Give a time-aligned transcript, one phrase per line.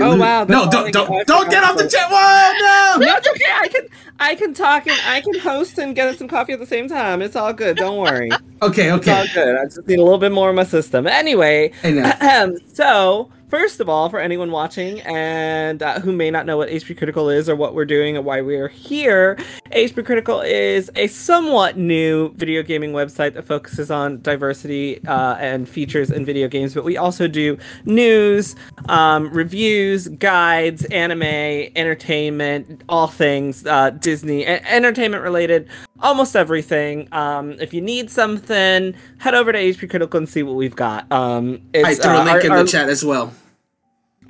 [0.00, 0.44] Oh wow!
[0.44, 2.08] No, don't don't don't get off the chat.
[2.10, 2.78] Whoa, no!
[3.06, 3.44] No, it's okay.
[3.60, 3.82] I can
[4.18, 6.88] I can talk and I can host and get us some coffee at the same
[6.88, 7.22] time.
[7.22, 7.76] It's all good.
[7.76, 8.30] Don't worry.
[8.62, 9.22] okay, okay.
[9.22, 9.56] It's all good.
[9.56, 11.06] I just need a little bit more of my system.
[11.06, 11.72] Anyway,
[12.74, 16.98] so First of all, for anyone watching and uh, who may not know what HP
[16.98, 19.38] Critical is or what we're doing and why we're here,
[19.72, 25.66] HP Critical is a somewhat new video gaming website that focuses on diversity uh, and
[25.66, 28.54] features in video games, but we also do news,
[28.90, 35.68] um, reviews, guides, anime, entertainment, all things uh, Disney, entertainment related,
[36.00, 37.08] almost everything.
[37.12, 41.10] Um, if you need something, head over to HP Critical and see what we've got.
[41.10, 43.32] Um, I threw uh, a link our, in the our, chat as well.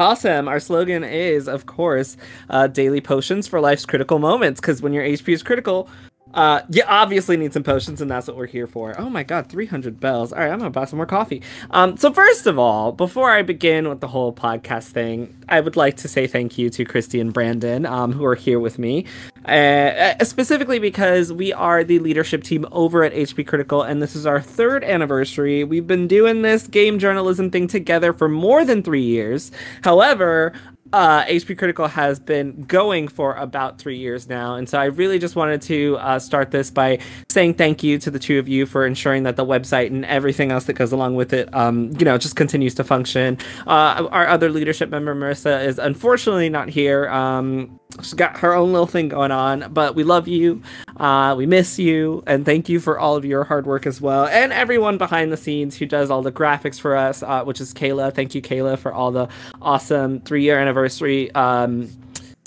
[0.01, 0.47] Awesome.
[0.47, 2.17] Our slogan is, of course,
[2.51, 4.61] uh, daily potions for life's critical moments.
[4.61, 5.89] Because when your HP is critical,
[6.35, 8.95] uh, you obviously need some potions, and that's what we're here for.
[8.99, 10.33] Oh my god, 300 bells.
[10.33, 11.43] All right, I'm gonna buy some more coffee.
[11.71, 15.77] Um, so first of all, before I begin with the whole podcast thing, I would
[15.77, 19.07] like to say thank you to Christy and Brandon, um, who are here with me,
[19.47, 24.15] uh, uh specifically because we are the leadership team over at HP Critical, and this
[24.15, 25.65] is our third anniversary.
[25.65, 29.51] We've been doing this game journalism thing together for more than three years.
[29.83, 30.53] However,
[30.93, 34.55] uh, HP Critical has been going for about three years now.
[34.55, 38.11] And so I really just wanted to uh, start this by saying thank you to
[38.11, 41.15] the two of you for ensuring that the website and everything else that goes along
[41.15, 43.39] with it, um, you know, just continues to function.
[43.67, 47.09] Uh, our other leadership member, Marissa, is unfortunately not here.
[47.09, 50.63] Um, she's got her own little thing going on, but we love you.
[50.97, 52.23] Uh, we miss you.
[52.27, 54.27] And thank you for all of your hard work as well.
[54.27, 57.73] And everyone behind the scenes who does all the graphics for us, uh, which is
[57.75, 58.15] Kayla.
[58.15, 59.29] Thank you, Kayla, for all the
[59.63, 61.33] awesome three year anniversary.
[61.35, 61.91] Um,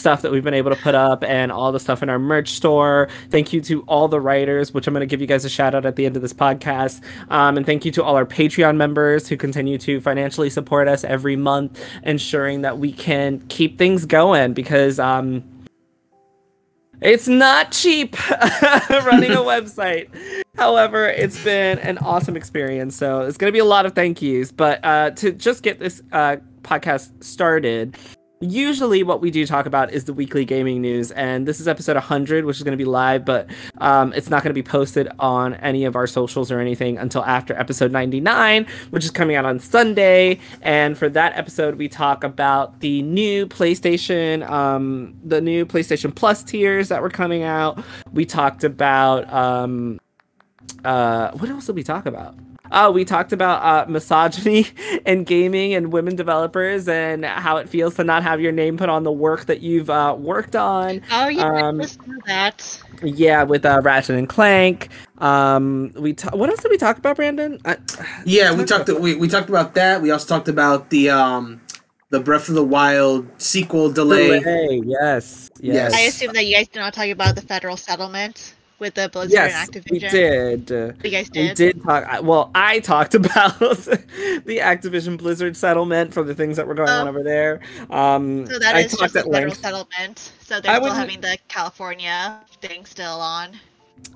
[0.01, 2.49] stuff that we've been able to put up and all the stuff in our merch
[2.49, 3.07] store.
[3.29, 5.73] Thank you to all the writers, which I'm going to give you guys a shout
[5.73, 7.01] out at the end of this podcast.
[7.29, 11.03] Um, and thank you to all our Patreon members who continue to financially support us
[11.03, 14.99] every month, ensuring that we can keep things going because.
[14.99, 15.43] Um,
[17.01, 20.07] it's not cheap running a website.
[20.55, 22.95] However, it's been an awesome experience.
[22.95, 24.51] So it's going to be a lot of thank yous.
[24.51, 27.97] But uh, to just get this uh, podcast started,
[28.41, 31.95] usually what we do talk about is the weekly gaming news and this is episode
[31.95, 33.47] 100 which is going to be live but
[33.77, 37.23] um, it's not going to be posted on any of our socials or anything until
[37.23, 40.39] after episode 99 which is coming out on sunday.
[40.61, 46.43] And for that episode we talk about the new playstation um, the new playstation plus
[46.43, 47.83] tiers that were coming out.
[48.11, 49.99] We talked about um,
[50.83, 52.35] uh, what else did we talk about
[52.71, 54.67] uh, we talked about uh, misogyny
[55.05, 58.89] and gaming and women developers and how it feels to not have your name put
[58.89, 61.01] on the work that you've uh, worked on.
[61.11, 61.81] Oh yeah, um,
[62.25, 62.81] that.
[63.03, 64.89] Yeah, with uh, Ratchet and Clank.
[65.17, 67.59] Um, we ta- what else did we talk about, Brandon?
[67.65, 67.77] I,
[68.25, 68.89] yeah, we talked.
[68.89, 70.01] we we talked about that.
[70.01, 71.61] We also talked about the um
[72.09, 74.39] the Breath of the Wild sequel delay.
[74.39, 74.81] delay.
[74.85, 75.75] Yes, yes.
[75.75, 75.93] Yes.
[75.93, 79.31] I assume that you guys did not talk about the federal settlement with the Blizzard
[79.31, 79.91] yes, and Activision?
[79.91, 80.69] we did.
[81.05, 81.49] You guys did.
[81.49, 82.23] We did talk.
[82.23, 87.01] Well, I talked about the Activision Blizzard settlement for the things that were going oh.
[87.01, 87.61] on over there.
[87.89, 89.61] Um, so that I is just a federal length.
[89.61, 90.33] settlement.
[90.41, 93.57] So they're I still having the California thing still on.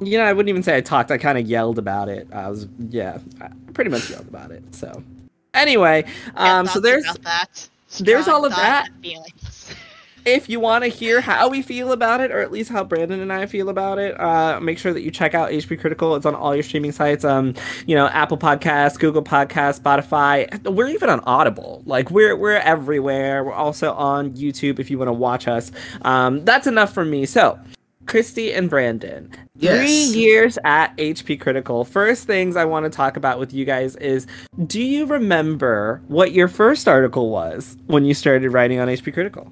[0.01, 1.11] You know, I wouldn't even say I talked.
[1.11, 2.27] I kind of yelled about it.
[2.33, 4.63] I was, yeah, I pretty much yelled about it.
[4.75, 5.03] So,
[5.53, 6.05] anyway,
[6.35, 7.05] um, so there's
[7.99, 8.89] there's all of that
[10.25, 13.19] if you want to hear how we feel about it, or at least how Brandon
[13.19, 16.15] and I feel about it, uh, make sure that you check out HP Critical.
[16.15, 17.23] It's on all your streaming sites.
[17.23, 17.53] Um,
[17.85, 20.67] you know, Apple Podcasts, Google Podcasts, Spotify.
[20.67, 21.83] We're even on Audible.
[21.85, 23.43] Like we're we're everywhere.
[23.43, 25.71] We're also on YouTube if you want to watch us.
[26.01, 27.25] Um, that's enough for me.
[27.25, 27.59] So.
[28.07, 29.31] Christy and Brandon.
[29.55, 29.79] Yes.
[29.79, 31.83] Three years at HP Critical.
[31.83, 34.27] First things I want to talk about with you guys is
[34.67, 39.51] do you remember what your first article was when you started writing on HP Critical?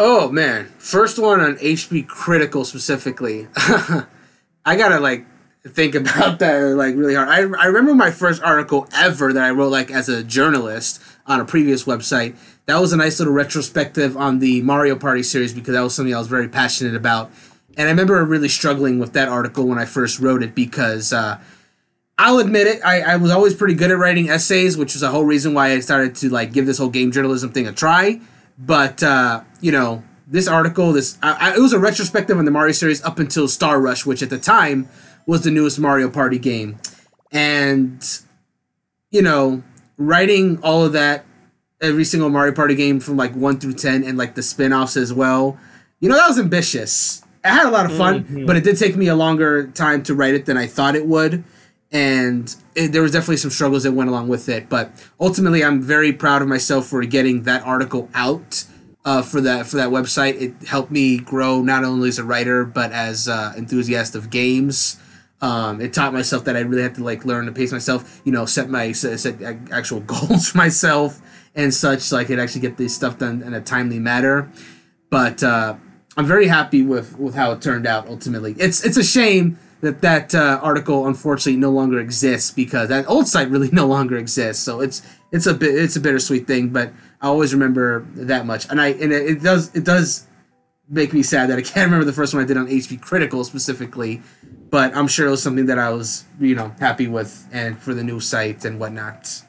[0.00, 3.48] Oh man, first one on HP Critical specifically.
[3.56, 5.26] I gotta like
[5.66, 7.28] think about that like really hard.
[7.28, 11.40] I, I remember my first article ever that I wrote like as a journalist on
[11.40, 12.36] a previous website.
[12.66, 16.14] That was a nice little retrospective on the Mario Party series because that was something
[16.14, 17.32] I was very passionate about.
[17.76, 21.40] And I remember really struggling with that article when I first wrote it because uh,
[22.18, 25.10] I'll admit it, I, I was always pretty good at writing essays, which was a
[25.10, 28.20] whole reason why I started to like give this whole game journalism thing a try.
[28.58, 32.50] But uh, you know, this article, this I, I, it was a retrospective on the
[32.50, 34.88] Mario series up until Star Rush, which at the time
[35.26, 36.78] was the newest Mario Party game,
[37.30, 38.02] and
[39.10, 39.62] you know,
[39.96, 41.24] writing all of that,
[41.80, 45.12] every single Mario Party game from like one through ten, and like the spin-offs as
[45.12, 45.58] well.
[46.00, 47.22] You know, that was ambitious.
[47.44, 48.46] I had a lot of fun, mm-hmm.
[48.46, 51.06] but it did take me a longer time to write it than I thought it
[51.06, 51.44] would.
[51.90, 54.68] And it, there was definitely some struggles that went along with it.
[54.68, 58.64] But ultimately, I'm very proud of myself for getting that article out
[59.04, 60.40] uh, for that for that website.
[60.40, 65.00] It helped me grow not only as a writer but as uh, enthusiast of games.
[65.40, 68.20] Um, it taught myself that I really had to like learn to pace myself.
[68.24, 69.40] You know, set my set, set
[69.70, 71.22] actual goals for myself
[71.54, 74.50] and such, so I could actually get this stuff done in a timely manner.
[75.10, 75.76] But uh,
[76.18, 78.08] I'm very happy with with how it turned out.
[78.08, 83.08] Ultimately, it's it's a shame that that uh, article unfortunately no longer exists because that
[83.08, 84.62] old site really no longer exists.
[84.62, 85.02] So it's
[85.32, 88.68] it's a bit it's a bittersweet thing, but I always remember that much.
[88.70, 90.26] And I and it, it does it does
[90.88, 93.44] make me sad that I can't remember the first one I did on HP Critical
[93.44, 94.22] specifically,
[94.70, 97.94] but I'm sure it was something that I was you know happy with and for
[97.94, 99.42] the new site and whatnot.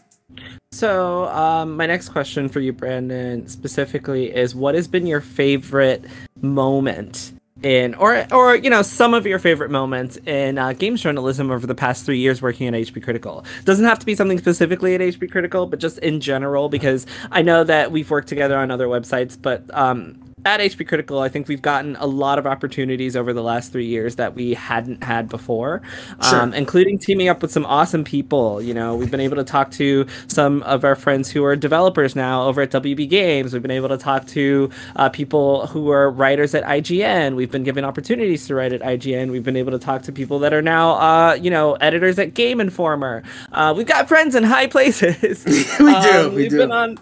[0.71, 6.05] So, um, my next question for you, Brandon, specifically is what has been your favorite
[6.39, 7.33] moment
[7.63, 11.67] in or or you know some of your favorite moments in uh, games journalism over
[11.67, 13.43] the past three years working at HP Critical.
[13.65, 17.41] Doesn't have to be something specifically at HP Critical, but just in general because I
[17.41, 20.17] know that we've worked together on other websites, but um,
[20.49, 23.85] at HP Critical, I think we've gotten a lot of opportunities over the last three
[23.85, 25.81] years that we hadn't had before,
[26.23, 26.41] sure.
[26.41, 28.61] um, including teaming up with some awesome people.
[28.61, 32.15] You know, we've been able to talk to some of our friends who are developers
[32.15, 33.53] now over at WB Games.
[33.53, 37.35] We've been able to talk to uh, people who are writers at IGN.
[37.35, 39.31] We've been given opportunities to write at IGN.
[39.31, 42.33] We've been able to talk to people that are now, uh, you know, editors at
[42.33, 43.23] Game Informer.
[43.51, 45.45] Uh, we've got friends in high places.
[45.79, 45.89] we do.
[45.91, 46.97] Um, we do.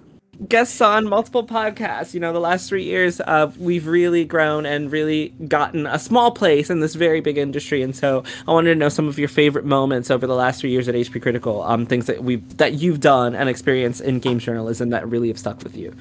[0.48, 2.13] Guests on multiple podcasts.
[2.13, 6.31] You know, the last three years, uh, we've really grown and really gotten a small
[6.31, 7.81] place in this very big industry.
[7.81, 10.72] And so, I wanted to know some of your favorite moments over the last three
[10.72, 11.62] years at HP Critical.
[11.63, 15.39] Um, things that we've that you've done and experienced in game journalism that really have
[15.39, 15.95] stuck with you.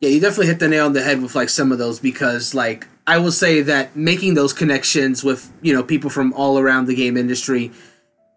[0.00, 2.54] Yeah, you definitely hit the nail on the head with like some of those because
[2.54, 6.86] like I will say that making those connections with you know people from all around
[6.86, 7.72] the game industry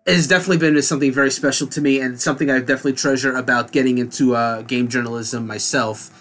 [0.05, 3.97] has definitely been something very special to me and something I definitely treasure about getting
[3.97, 6.17] into uh, game journalism myself.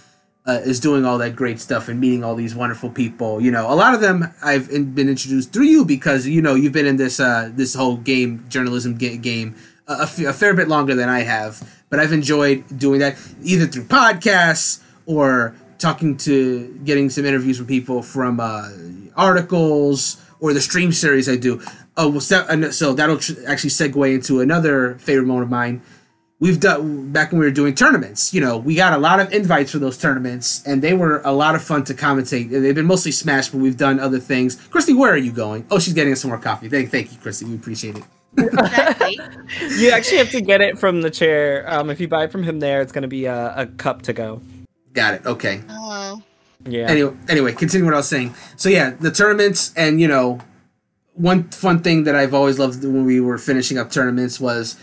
[0.47, 3.43] Uh, is doing all that great stuff and meeting all these wonderful people.
[3.43, 6.55] You know, a lot of them I've in, been introduced through you because you know
[6.55, 9.55] you've been in this uh, this whole game journalism ga- game
[9.87, 11.62] a, a, f- a fair bit longer than I have.
[11.91, 17.67] But I've enjoyed doing that either through podcasts or talking to getting some interviews from
[17.67, 18.71] people from uh,
[19.17, 21.61] articles or the stream series I do.
[22.02, 23.17] Oh, well, so that'll
[23.47, 25.82] actually segue into another favorite moment of mine.
[26.38, 28.32] We've done back when we were doing tournaments.
[28.32, 31.32] You know, we got a lot of invites for those tournaments, and they were a
[31.32, 32.49] lot of fun to commentate.
[32.49, 34.56] They've been mostly Smash, but we've done other things.
[34.70, 35.67] Christy, where are you going?
[35.70, 36.70] Oh, she's getting us some more coffee.
[36.70, 37.44] Thank, thank you, Christy.
[37.44, 38.05] We appreciate it.
[39.79, 41.70] you actually have to get it from the chair.
[41.70, 44.00] Um, if you buy it from him there, it's going to be a, a, cup
[44.03, 44.41] to go.
[44.94, 45.26] Got it.
[45.26, 45.61] Okay.
[45.69, 46.23] Oh.
[46.64, 46.87] Yeah.
[46.88, 48.35] Anyway, anyway, continue what I was saying.
[48.56, 50.41] So yeah, the tournaments and you know
[51.14, 54.76] one fun thing that I've always loved when we were finishing up tournaments was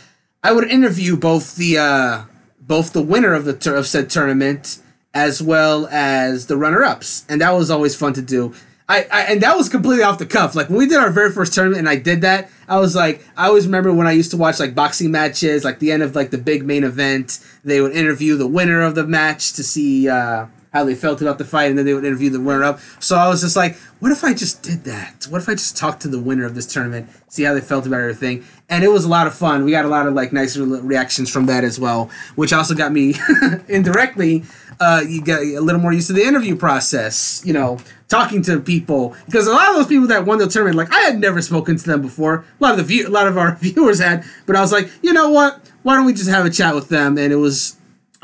[0.44, 2.24] I would interview both the uh,
[2.60, 4.80] both the winner of the tur- of said tournament
[5.14, 8.54] as well as the runner ups, and that was always fun to do.
[8.90, 10.56] I, I, and that was completely off the cuff.
[10.56, 13.26] Like when we did our very first tournament, and I did that, I was like,
[13.36, 16.16] I always remember when I used to watch like boxing matches, like the end of
[16.16, 20.08] like the big main event, they would interview the winner of the match to see
[20.08, 20.46] uh,
[20.78, 22.80] how they felt about the fight, and then they would interview the winner up.
[23.00, 25.26] So I was just like, what if I just did that?
[25.30, 27.88] What if I just talked to the winner of this tournament, see how they felt
[27.88, 28.46] about everything?
[28.70, 29.66] And it was a lot of fun.
[29.66, 32.76] We got a lot of like nice re- reactions from that as well, which also
[32.76, 33.16] got me
[33.68, 34.44] indirectly.
[34.80, 38.60] Uh, you get a little more used to the interview process, you know, talking to
[38.60, 41.42] people because a lot of those people that won the tournament, like I had never
[41.42, 42.46] spoken to them before.
[42.60, 44.92] A lot of the view, a lot of our viewers had, but I was like,
[45.02, 45.60] you know what?
[45.82, 47.18] Why don't we just have a chat with them?
[47.18, 47.77] And it was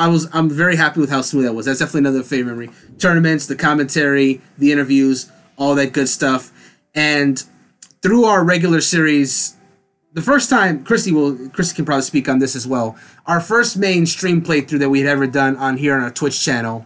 [0.04, 1.66] I was I'm very happy with how smooth that was.
[1.66, 2.70] That's definitely another favorite memory.
[3.00, 6.52] Tournaments, the commentary, the interviews, all that good stuff.
[6.94, 7.42] And
[8.02, 9.56] through our regular series,
[10.12, 12.98] the first time Christy will Christy can probably speak on this as well.
[13.28, 16.44] Our first main stream playthrough that we had ever done on here on our Twitch
[16.44, 16.86] channel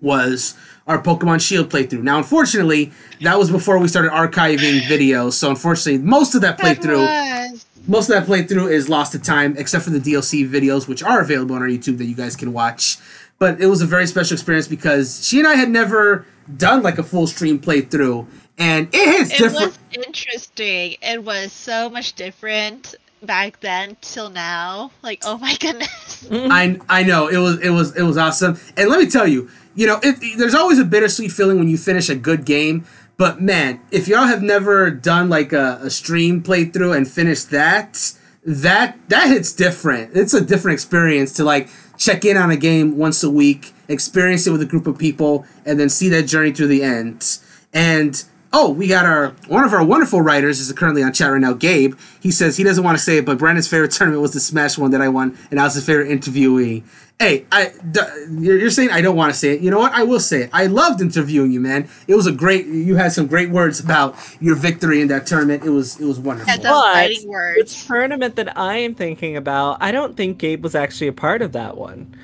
[0.00, 0.54] was
[0.86, 2.04] our Pokemon Shield playthrough.
[2.04, 2.92] Now, unfortunately,
[3.22, 5.32] that was before we started archiving videos.
[5.32, 9.84] So, unfortunately, most of that playthrough most of that playthrough is lost to time, except
[9.84, 12.98] for the DLC videos, which are available on our YouTube that you guys can watch.
[13.38, 16.26] But it was a very special experience because she and I had never
[16.56, 18.26] done like a full stream playthrough,
[18.58, 19.76] and it is it different.
[19.92, 20.96] It was interesting.
[21.02, 24.92] It was so much different back then till now.
[25.02, 26.28] Like, oh my goodness.
[26.30, 29.50] I I know it was it was it was awesome, and let me tell you,
[29.74, 33.40] you know, it, there's always a bittersweet feeling when you finish a good game but
[33.40, 38.98] man, if y'all have never done like a, a stream playthrough and finished that, that
[39.08, 40.16] that hits different.
[40.16, 44.46] It's a different experience to like check in on a game once a week, experience
[44.46, 47.38] it with a group of people, and then see that journey through the end.
[47.72, 48.22] And
[48.56, 51.54] Oh, we got our one of our wonderful writers is currently on chat right now.
[51.54, 51.96] Gabe.
[52.20, 54.78] He says he doesn't want to say it, but Brandon's favorite tournament was the Smash
[54.78, 56.84] one that I won, and I was his favorite interviewee.
[57.20, 58.00] Hey, I d-
[58.40, 59.60] you're you're saying I don't want to say it.
[59.60, 59.92] You know what?
[59.92, 60.50] I will say it.
[60.52, 61.88] I loved interviewing you, man.
[62.08, 62.66] It was a great.
[62.66, 65.64] You had some great words about your victory in that tournament.
[65.64, 66.50] It was it was wonderful.
[66.50, 70.62] Had some But fighting the tournament that I am thinking about, I don't think Gabe
[70.62, 72.16] was actually a part of that one.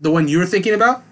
[0.00, 1.04] The one you were thinking about?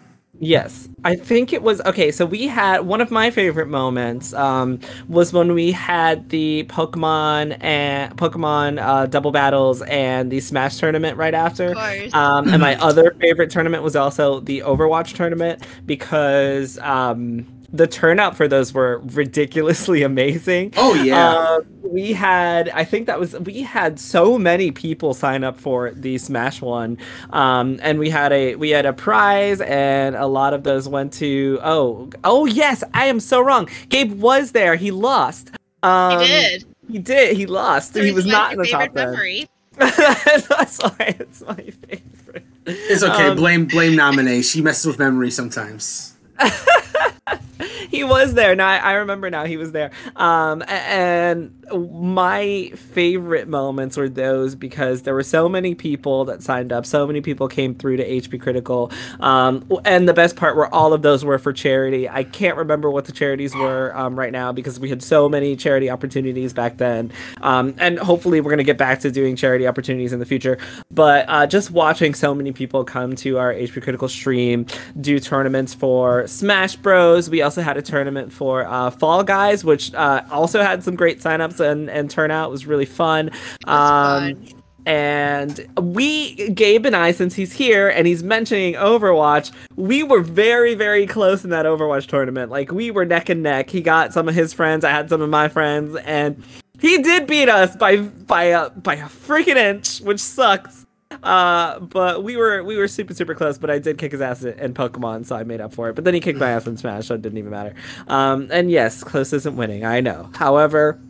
[0.42, 2.10] Yes, I think it was okay.
[2.10, 7.58] So we had one of my favorite moments um, was when we had the Pokemon
[7.60, 11.74] and Pokemon uh, double battles and the Smash tournament right after.
[12.14, 18.36] Um, and my other favorite tournament was also the Overwatch tournament because um, the turnout
[18.36, 20.74] for those were ridiculously amazing.
[20.76, 21.28] Oh yeah.
[21.28, 25.90] Uh, we had, I think that was, we had so many people sign up for
[25.90, 26.98] the Smash one,
[27.30, 31.12] um, and we had a we had a prize, and a lot of those went
[31.14, 33.68] to oh oh yes, I am so wrong.
[33.88, 35.50] Gabe was there, he lost.
[35.82, 36.64] Um, he did.
[36.90, 37.36] He did.
[37.36, 37.94] He lost.
[37.94, 39.10] So he was not in the favorite top ten.
[39.10, 39.48] memory.
[39.76, 42.44] That's why it's my favorite.
[42.66, 43.28] it's okay.
[43.28, 44.42] um, blame blame nominee.
[44.42, 46.14] She messes with memory sometimes.
[47.90, 48.54] he was there.
[48.54, 49.30] Now I, I remember.
[49.30, 49.90] Now he was there.
[50.16, 56.72] Um, and my favorite moments were those because there were so many people that signed
[56.72, 56.86] up.
[56.86, 58.90] So many people came through to HP Critical.
[59.20, 62.08] Um, and the best part were all of those were for charity.
[62.08, 65.56] I can't remember what the charities were um, right now because we had so many
[65.56, 67.12] charity opportunities back then.
[67.40, 70.58] Um, and hopefully we're gonna get back to doing charity opportunities in the future.
[70.90, 74.66] But uh, just watching so many people come to our HP Critical stream,
[75.00, 77.19] do tournaments for Smash Bros.
[77.28, 81.20] We also had a tournament for uh, Fall Guys, which uh, also had some great
[81.20, 82.48] signups and, and turnout.
[82.48, 83.30] It was really fun.
[83.66, 84.48] Um, fun.
[84.86, 90.74] and we, Gabe and I, since he's here and he's mentioning Overwatch, we were very,
[90.74, 92.50] very close in that Overwatch tournament.
[92.50, 93.70] Like we were neck and neck.
[93.70, 96.42] He got some of his friends, I had some of my friends, and
[96.80, 100.86] he did beat us by by a by a freaking inch, which sucks.
[101.22, 103.58] Uh, but we were we were super super close.
[103.58, 105.94] But I did kick his ass in Pokemon, so I made up for it.
[105.94, 107.74] But then he kicked my ass in Smash, so it didn't even matter.
[108.08, 109.84] Um, and yes, close isn't winning.
[109.84, 110.30] I know.
[110.34, 111.00] However,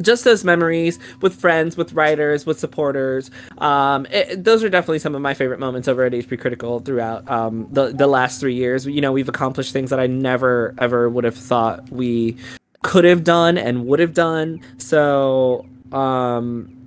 [0.00, 3.30] just those memories with friends, with writers, with supporters.
[3.58, 7.28] Um, it, those are definitely some of my favorite moments over at HP Critical throughout
[7.30, 8.86] um, the the last three years.
[8.86, 12.36] You know, we've accomplished things that I never ever would have thought we
[12.82, 14.60] could have done and would have done.
[14.78, 16.77] So, um,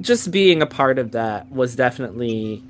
[0.00, 2.62] just being a part of that was definitely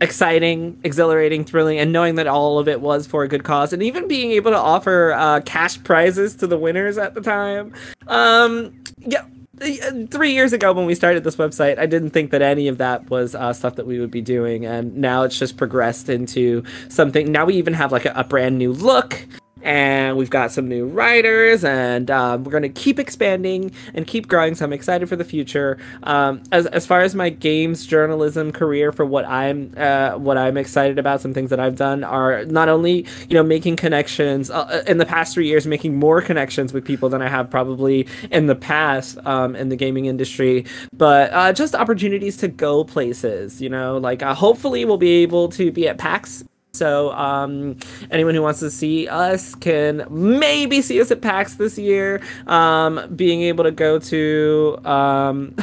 [0.00, 3.82] exciting, exhilarating, thrilling, and knowing that all of it was for a good cause, and
[3.82, 7.72] even being able to offer uh, cash prizes to the winners at the time.
[8.06, 9.24] Um, yeah.
[9.60, 12.76] uh, Three years ago, when we started this website, I didn't think that any of
[12.78, 16.62] that was uh, stuff that we would be doing, and now it's just progressed into
[16.90, 17.32] something.
[17.32, 19.26] Now we even have like a, a brand new look
[19.62, 24.28] and we've got some new writers and um, we're going to keep expanding and keep
[24.28, 25.76] growing so i'm excited for the future.
[26.04, 30.56] Um, as, as far as my games journalism career for what i'm uh, what i'm
[30.56, 34.84] excited about some things that i've done are not only you know making connections uh,
[34.86, 38.46] in the past three years making more connections with people than i have probably in
[38.46, 43.68] the past um, in the gaming industry but uh, just opportunities to go places you
[43.68, 43.98] know?
[43.98, 46.44] Like uh, hopefully we'll be able to be at pax
[46.76, 47.76] so, um,
[48.10, 52.20] anyone who wants to see us can maybe see us at PAX this year.
[52.46, 55.48] Um, being able to go to, um,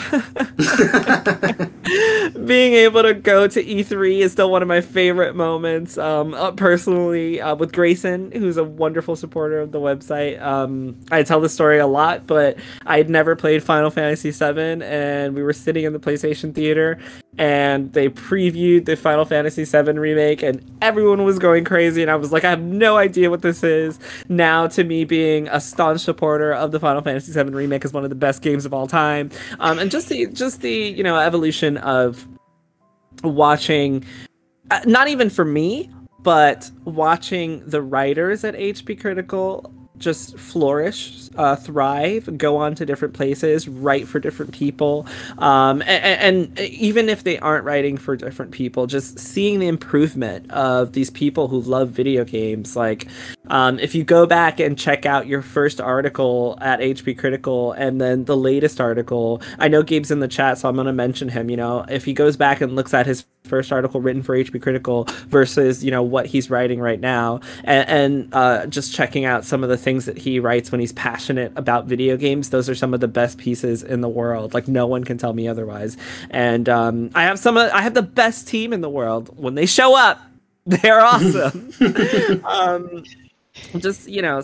[2.45, 5.97] being able to go to E3 is still one of my favorite moments.
[5.97, 10.41] Um, uh, personally, uh, with Grayson, who's a wonderful supporter of the website.
[10.41, 15.35] Um, I tell the story a lot, but I'd never played Final Fantasy VII, and
[15.35, 16.97] we were sitting in the PlayStation Theater,
[17.37, 22.01] and they previewed the Final Fantasy VII remake, and everyone was going crazy.
[22.01, 23.99] And I was like, I have no idea what this is.
[24.29, 28.03] Now, to me, being a staunch supporter of the Final Fantasy VII remake is one
[28.03, 29.29] of the best games of all time,
[29.59, 32.27] um, and just the just the you know evolution of
[33.23, 34.03] watching,
[34.71, 41.55] uh, not even for me, but watching the writers at HP Critical just flourish, uh,
[41.55, 45.05] thrive, go on to different places, write for different people,
[45.37, 50.49] um, and, and even if they aren't writing for different people, just seeing the improvement
[50.51, 52.75] of these people who love video games.
[52.75, 53.07] Like,
[53.47, 57.99] um, if you go back and check out your first article at HP Critical and
[57.99, 61.29] then the latest article, I know Gabe's in the chat, so I'm going to mention
[61.29, 61.49] him.
[61.49, 64.61] You know, if he goes back and looks at his first article written for HP
[64.61, 69.45] Critical versus you know what he's writing right now, and, and uh, just checking out
[69.45, 72.75] some of the things that he writes when he's passionate about video games, those are
[72.75, 74.53] some of the best pieces in the world.
[74.53, 75.97] Like no one can tell me otherwise.
[76.29, 77.57] And um, I have some.
[77.57, 79.37] Of, I have the best team in the world.
[79.37, 80.19] When they show up,
[80.65, 81.71] they're awesome.
[82.45, 83.03] um,
[83.77, 84.41] just you know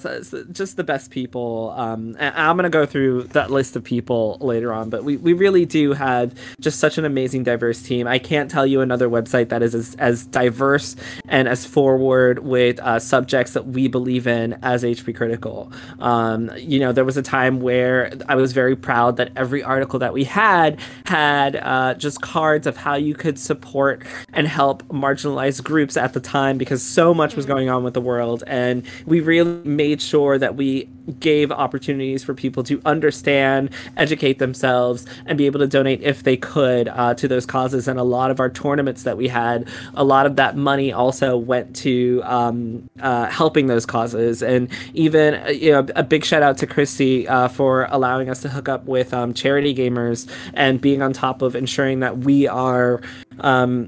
[0.52, 1.74] just the best people.
[1.76, 5.66] Um i'm gonna go through that list of people later on but we, we really
[5.66, 8.08] do have just such an amazing diverse team.
[8.08, 10.96] I can't tell you another website that is as, as diverse
[11.28, 15.72] and as forward with uh, subjects that we believe in as hp critical.
[16.00, 20.00] Um you know there was a time where i was very proud that every article
[20.00, 25.64] that we had had uh, just cards of how you could support and help marginalized
[25.64, 28.44] groups at the time because so much was going on with the world.
[28.48, 30.90] And we really made sure that we
[31.20, 36.38] gave opportunities for people to understand educate themselves and be able to donate if they
[36.38, 37.88] could uh, to those causes.
[37.88, 41.38] And a lot of our tournaments that we had a lot of that money also
[41.38, 44.42] went to um, uh, helping those causes.
[44.44, 48.42] And even uh, you know a big shout out to christy uh, for allowing us
[48.42, 52.48] to hook up with um, charity gamers and being on top of ensuring that we
[52.48, 53.02] are
[53.42, 53.86] um,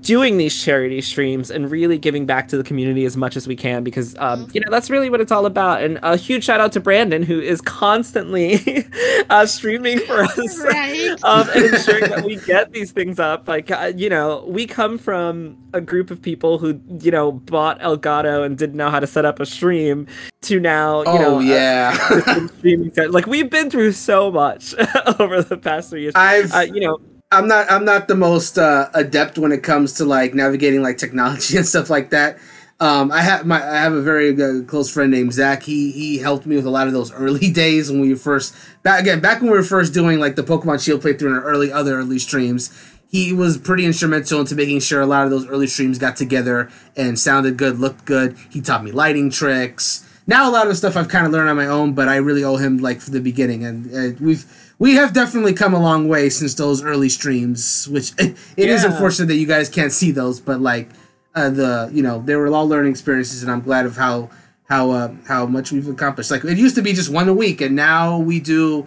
[0.00, 3.56] doing these charity streams and really giving back to the community as much as we
[3.56, 5.82] can because um, you know that's really what it's all about.
[5.82, 8.86] And a huge shout out to Brandon who is constantly
[9.30, 11.16] uh, streaming for us Right.
[11.24, 13.48] um, and ensuring that we get these things up.
[13.48, 17.80] Like uh, you know, we come from a group of people who you know bought
[17.80, 20.06] Elgato and didn't know how to set up a stream
[20.42, 22.46] to now you oh know uh, yeah.
[22.58, 22.92] streaming.
[23.08, 24.74] Like we've been through so much
[25.18, 26.14] over the past three years.
[26.14, 29.94] I've Uh, you know, I'm not I'm not the most uh, adept when it comes
[29.94, 32.38] to like navigating like technology and stuff like that.
[32.82, 35.62] Um, I have my I have a very uh, close friend named Zach.
[35.62, 38.54] He he helped me with a lot of those early days when we were first
[38.82, 41.44] back again back when we were first doing like the Pokemon Shield playthrough and our
[41.44, 42.76] early other early streams.
[43.08, 46.70] He was pretty instrumental into making sure a lot of those early streams got together
[46.96, 48.36] and sounded good, looked good.
[48.50, 50.08] He taught me lighting tricks.
[50.26, 52.16] Now a lot of the stuff I've kind of learned on my own, but I
[52.16, 54.44] really owe him like from the beginning, and uh, we've
[54.80, 57.86] we have definitely come a long way since those early streams.
[57.86, 58.90] Which it is Yeah.
[58.90, 60.88] unfortunate that you guys can't see those, but like
[61.34, 64.30] uh, the you know they were all learning experiences, and I'm glad of how
[64.64, 66.30] how uh, how much we've accomplished.
[66.30, 68.86] Like it used to be just one a week, and now we do.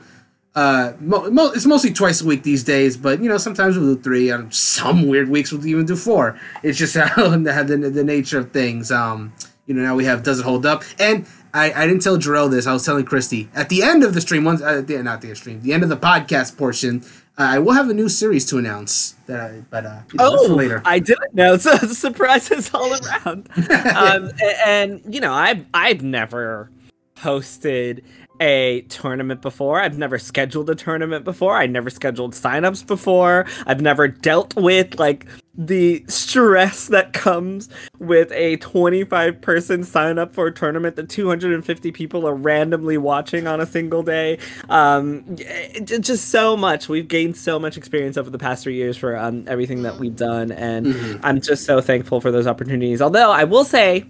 [0.56, 3.96] Uh, mo- mo- it's mostly twice a week these days, but you know sometimes we'll
[3.96, 4.32] do three.
[4.32, 6.40] On some weird weeks we'll even do four.
[6.64, 8.92] It's just how the, the, the nature of things.
[8.92, 9.34] Um,
[9.66, 10.84] you know now we have does it hold up?
[11.00, 12.68] And I, I didn't tell Jarrell this.
[12.68, 14.44] I was telling Christy at the end of the stream.
[14.44, 17.02] Once uh, the, not the stream, the end of the podcast portion.
[17.38, 19.16] Uh, I will have a new series to announce.
[19.28, 20.82] That I, but uh, you know, Oh, later.
[20.86, 21.58] I didn't know.
[21.58, 23.50] So surprises all around.
[23.96, 26.70] um, a- and, you know, I've I've never
[27.18, 28.04] hosted
[28.42, 29.80] a tournament before.
[29.82, 31.56] I've never scheduled a tournament before.
[31.58, 33.46] I never scheduled signups before.
[33.66, 35.26] I've never dealt with like
[35.58, 41.92] the stress that comes with a 25 person sign up for a tournament that 250
[41.92, 44.38] people are randomly watching on a single day.
[44.70, 45.38] Um
[45.84, 46.90] just so much.
[46.90, 50.16] We've gained so much experience over the past three years for um, everything that we've
[50.16, 53.02] done and i'm just so thankful for those opportunities.
[53.02, 54.06] Although i will say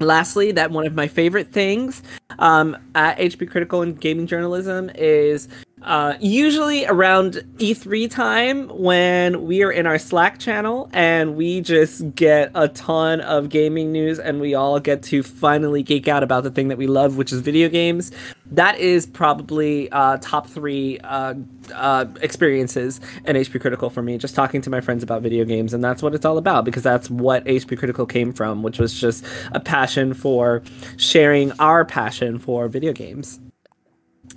[0.00, 2.02] lastly that one of my favorite things
[2.38, 5.48] um, at hp critical and gaming journalism is
[5.82, 12.14] uh, usually around E3 time when we are in our Slack channel and we just
[12.14, 16.42] get a ton of gaming news and we all get to finally geek out about
[16.42, 18.10] the thing that we love, which is video games.
[18.50, 21.34] That is probably uh, top three uh,
[21.72, 25.74] uh, experiences in HP Critical for me, just talking to my friends about video games.
[25.74, 28.98] And that's what it's all about because that's what HP Critical came from, which was
[28.98, 30.62] just a passion for
[30.96, 33.38] sharing our passion for video games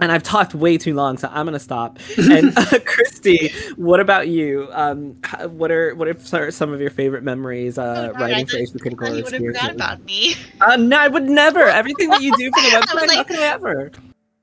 [0.02, 2.00] and I've talked way too long, so I'm gonna stop.
[2.18, 4.68] And uh, Christy, what about you?
[4.72, 5.14] Um,
[5.50, 8.74] what are what are some of your favorite memories uh, Oh, writing I for just
[8.76, 9.76] HP Critical thought or you would have experiences?
[9.76, 10.36] about me.
[10.60, 11.60] Uh, no, I would never.
[11.82, 13.92] Everything that you do for the I was website, how like- could I ever?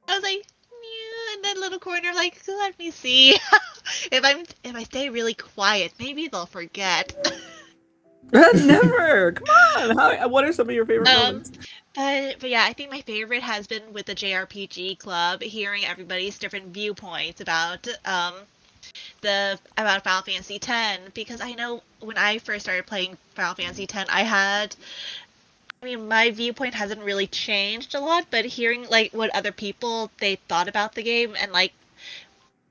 [0.09, 3.33] I was like, yeah, in that little corner, like, let me see.
[4.13, 7.15] if I'm if I stay really quiet, maybe they'll forget.
[8.33, 9.33] never.
[9.33, 9.47] Come
[9.91, 9.97] on.
[9.99, 11.58] How, what are some of your favorite Um, moments?
[11.99, 16.39] But but yeah, I think my favorite has been with the JRPG club, hearing everybody's
[16.39, 18.35] different viewpoints about um
[19.23, 23.85] the about Final Fantasy X because I know when I first started playing Final Fantasy
[23.93, 24.77] X, I had
[25.83, 30.13] I mean my viewpoint hasn't really changed a lot, but hearing like what other people
[30.19, 31.73] they thought about the game and like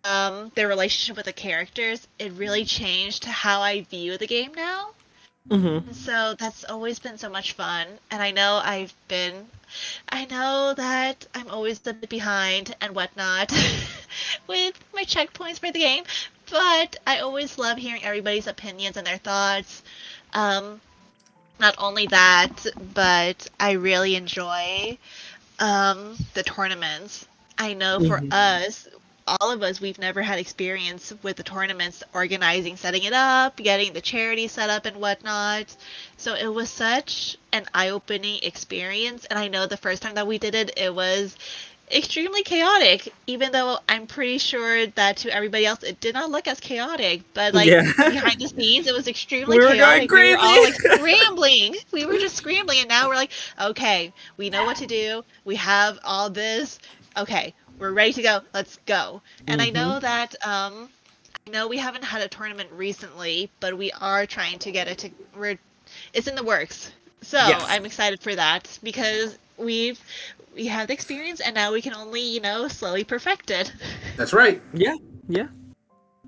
[0.06, 4.94] um their relationship with the characters, it really changed how I view the game now.
[5.50, 5.92] Mm-hmm.
[5.92, 9.48] So that's always been so much fun, and I know I've been,
[10.10, 13.52] I know that I'm always a bit behind and whatnot
[14.48, 16.04] with my checkpoints for the game,
[16.50, 19.84] but I always love hearing everybody's opinions and their thoughts.
[20.34, 20.82] Um,
[21.60, 24.98] not only that, but I really enjoy
[25.60, 27.28] um, the tournaments.
[27.58, 28.32] I know for Mhm.
[28.32, 28.88] us,
[29.28, 33.94] all of us, we've never had experience with the tournaments, organizing, setting it up, getting
[33.94, 35.76] the charity set up, and whatnot.
[36.18, 39.26] So it was such an eye-opening experience.
[39.26, 41.36] And I know the first time that we did it, it was
[41.92, 46.48] extremely chaotic even though i'm pretty sure that to everybody else it did not look
[46.48, 47.82] as chaotic but like Yeah.
[48.08, 52.18] behind the scenes it was extremely We chaotic we were all like scrambling we were
[52.18, 56.30] just scrambling and now we're like okay we know what to do we have all
[56.30, 56.80] this
[57.18, 59.76] okay we're ready to go let's go and i Mm-hmm.
[59.76, 60.90] know that um
[61.48, 64.98] i know we haven't had a tournament recently but we are trying to get it
[64.98, 65.58] to we're
[66.14, 67.66] it's in the works so Yes.
[67.70, 70.00] i'm excited for that because we've
[70.56, 73.72] we have the experience and now we can only you know slowly perfect it
[74.18, 74.62] That's right.
[74.74, 74.96] Yeah,
[75.28, 75.48] yeah.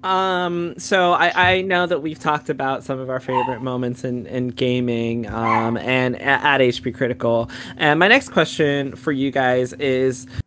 [0.03, 4.27] Um, so I, I know that we've talked about some of our favorite moments in,
[4.27, 7.49] in gaming um, and a- at HP Critical.
[7.77, 10.39] And my next question for you guys is i-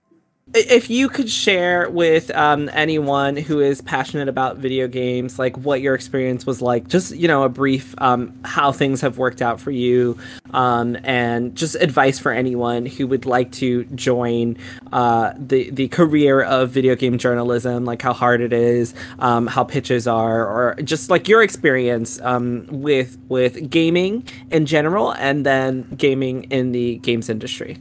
[0.55, 5.81] if you could share with um, anyone who is passionate about video games, like what
[5.81, 9.61] your experience was like, just, you know, a brief um, how things have worked out
[9.61, 10.19] for you,
[10.53, 14.59] um, and just advice for anyone who would like to join
[14.93, 19.65] uh, the, the career of video game journalism, like how hard it is, um, how
[19.65, 25.83] pitches are, or just like your experience um, with, with gaming in general, and then
[25.97, 27.79] gaming in the games industry.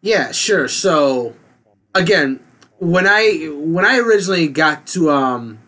[0.00, 0.68] Yeah, sure.
[0.68, 1.34] So
[1.94, 2.40] again,
[2.78, 5.58] when I when I originally got to um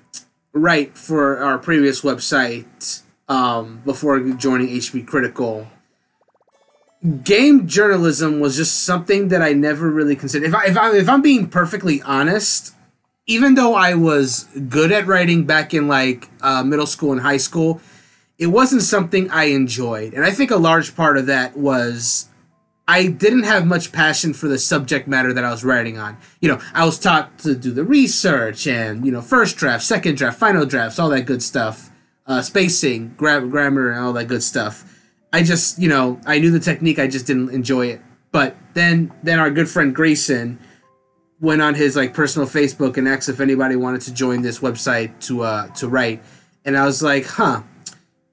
[0.53, 5.67] write for our previous website um before joining HP Critical,
[7.25, 10.47] game journalism was just something that I never really considered.
[10.47, 12.75] If I if I if I'm being perfectly honest,
[13.27, 17.37] even though I was good at writing back in like uh, middle school and high
[17.39, 17.81] school,
[18.39, 20.15] it wasn't something I enjoyed.
[20.15, 22.30] And I think a large part of that was
[22.91, 26.17] I didn't have much passion for the subject matter that I was writing on.
[26.41, 30.17] You know, I was taught to do the research and, you know, first draft, second
[30.17, 31.93] draft, final drafts, all that good stuff,
[32.27, 35.07] uh, spacing, gra- grammar, and all that good stuff.
[35.33, 38.03] I just, you know, I knew the technique, I just didn't enjoy it.
[38.33, 40.59] But then, then our good friend Grayson
[41.41, 45.17] went on his like personal Facebook and asked if anybody wanted to join this website
[45.27, 46.23] to uh to write,
[46.65, 47.63] and I was like, huh.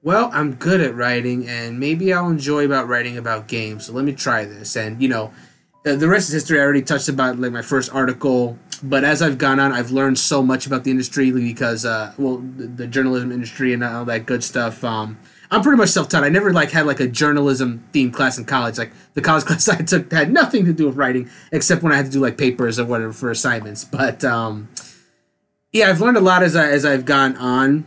[0.08, 3.84] Well, I'm good at writing, and maybe I'll enjoy about writing about games.
[3.84, 4.74] So let me try this.
[4.74, 5.34] And you know,
[5.82, 6.58] the, rest is history.
[6.58, 10.18] I already touched about like my first article, but as I've gone on, I've learned
[10.18, 14.24] so much about the industry because, uh, well, the, the journalism industry and all that
[14.24, 14.82] good stuff.
[14.82, 15.18] Um,
[15.50, 16.24] I'm pretty much self-taught.
[16.24, 18.78] I never like had like a journalism themed class in college.
[18.78, 21.96] Like the college class I took had nothing to do with writing, except when I
[21.96, 23.84] had to do like papers or whatever for assignments.
[23.84, 24.70] But um,
[25.70, 27.84] yeah, I've learned a lot as I as I've gone on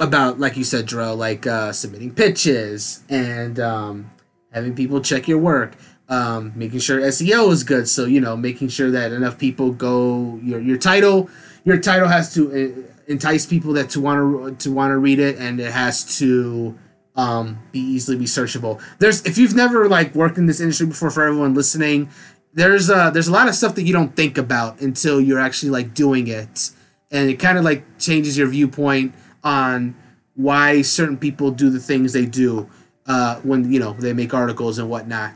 [0.00, 4.10] about, like you said, Dro, like uh, submitting pitches and um,
[4.52, 5.76] having people check your work,
[6.08, 7.88] um, making sure SEO is good.
[7.88, 11.28] So you know, making sure that enough people go your your title.
[11.64, 14.18] Your title has to uh, entice people that to want
[14.60, 16.78] to to want to read it, and it has to
[17.16, 18.82] um, be easily be searchable.
[18.98, 22.10] There's if you've never like worked in this industry before, for everyone listening,
[22.52, 25.70] there's uh there's a lot of stuff that you don't think about until you're actually
[25.70, 26.70] like doing it,
[27.10, 29.94] and it kind of like changes your viewpoint on
[30.34, 32.68] why certain people do the things they do
[33.06, 35.34] uh, when you know they make articles and whatnot.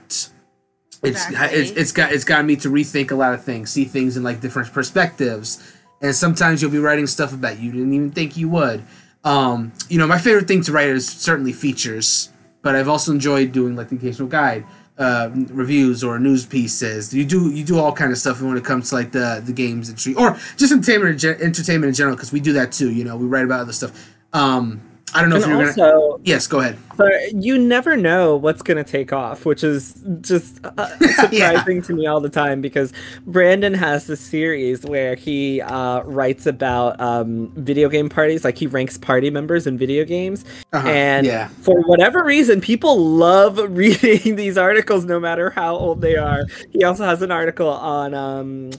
[1.00, 1.58] It's, Exactly.
[1.58, 4.24] it's it's got it's gotten me to rethink a lot of things, see things in
[4.24, 8.48] like different perspectives, and sometimes you'll be writing stuff about you didn't even think you
[8.48, 8.82] would.
[9.22, 12.30] Um, you know, my favorite thing to write is certainly features,
[12.62, 14.64] but I've also enjoyed doing like the occasional guide,
[14.98, 17.14] uh, reviews or news pieces.
[17.14, 19.52] You do you do all kind of stuff when it comes to like the the
[19.52, 22.90] games industry or just entertainment entertainment in general because we do that too.
[22.90, 24.14] You know, we write about other stuff.
[24.32, 24.82] Um,
[25.14, 25.94] I don't know And if you're gonna.
[25.94, 26.78] also, Yes, go ahead.
[26.96, 31.92] But you never know what's going to take off, which is just uh, surprising to
[31.92, 32.92] me all the time because
[33.26, 38.66] Brandon has this series where he uh, writes about um, video game parties, like he
[38.66, 40.44] ranks party members in video games.
[40.72, 41.48] Uh-huh, And yeah.
[41.62, 46.42] for whatever reason, people love reading these articles no matter how old they are.
[46.72, 48.12] He also has an article on.
[48.14, 48.70] Um,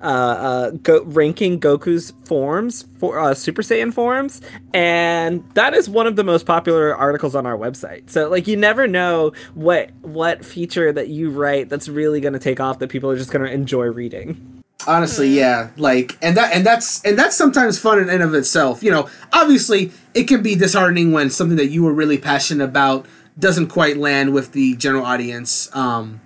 [0.00, 4.42] uh, uh, go- ranking Goku's forms for uh, Super Saiyan forms,
[4.74, 8.10] and that is one of the most popular articles on our website.
[8.10, 12.38] So, like, you never know what what feature that you write that's really going to
[12.38, 14.62] take off that people are just going to enjoy reading.
[14.86, 18.82] honestly yeah like and that and that's and that's sometimes fun in and of itself
[18.82, 23.06] you know obviously it can be disheartening when something that you were really passionate about
[23.38, 26.20] doesn't quite land with the general audience um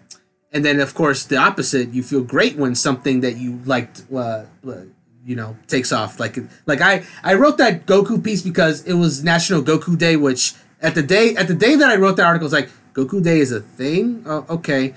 [0.53, 4.45] and then of course the opposite you feel great when something that you liked uh,
[4.67, 4.83] uh,
[5.25, 6.19] you know takes off.
[6.19, 10.55] Like like i i wrote that goku piece because it was national goku day which
[10.81, 13.39] at the day at the day that i wrote that article was like goku day
[13.39, 14.23] is a thing?
[14.27, 14.95] Oh, okay.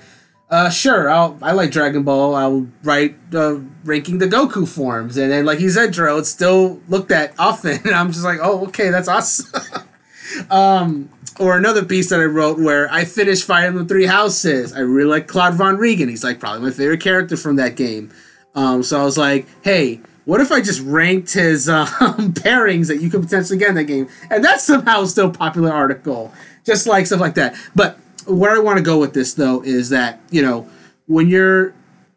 [0.50, 2.34] Uh, sure, I'll I like Dragon Ball.
[2.34, 6.80] I'll write uh, ranking the Goku forms, and then like you said, Dro, it's still
[6.86, 9.62] looked at often, and I'm just like, oh, okay, that's awesome.
[10.50, 14.72] um, or another piece that I wrote where I finished Fire Emblem Three Houses.
[14.72, 16.08] I really like Claude von Riegan.
[16.08, 18.12] He's like probably my favorite character from that game.
[18.54, 21.86] Um, so I was like, hey, what if I just ranked his um,
[22.34, 24.08] pairings that you could potentially get in that game?
[24.30, 26.32] And that's somehow still a popular article,
[26.64, 27.56] just like stuff like that.
[27.74, 30.68] But where I want to go with this though is that you know
[31.06, 31.74] when you're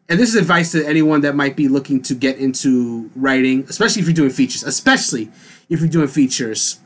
[0.10, 4.02] and this is advice to anyone that might be looking to get into writing, especially
[4.02, 5.30] if you're doing features, especially
[5.70, 6.80] if you're doing features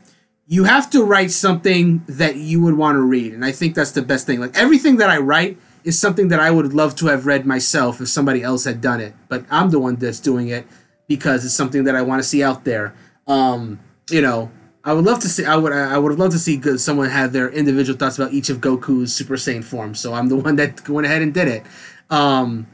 [0.52, 3.92] you have to write something that you would want to read and i think that's
[3.92, 4.38] the best thing.
[4.38, 8.02] Like everything that i write is something that i would love to have read myself
[8.02, 10.66] if somebody else had done it but i'm the one that's doing it
[11.08, 12.94] because it's something that i want to see out there.
[13.26, 14.50] Um, you know
[14.84, 17.48] i would love to see i would i would love to see someone have their
[17.48, 21.06] individual thoughts about each of goku's super saiyan forms so i'm the one that went
[21.06, 21.62] ahead and did it.
[22.10, 22.66] Um,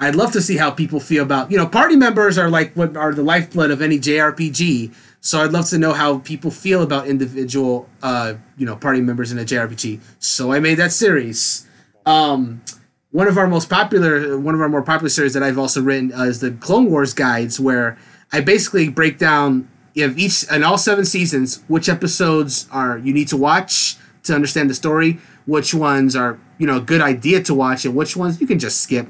[0.00, 2.96] i'd love to see how people feel about you know party members are like what
[2.96, 4.94] are the lifeblood of any jrpg
[5.26, 9.32] so I'd love to know how people feel about individual, uh, you know, party members
[9.32, 10.00] in a JRPG.
[10.20, 11.66] So I made that series.
[12.06, 12.62] Um,
[13.10, 16.12] one of our most popular, one of our more popular series that I've also written
[16.12, 17.98] uh, is the Clone Wars guides, where
[18.32, 23.26] I basically break down if each in all seven seasons which episodes are you need
[23.26, 27.52] to watch to understand the story, which ones are you know a good idea to
[27.52, 29.08] watch, and which ones you can just skip.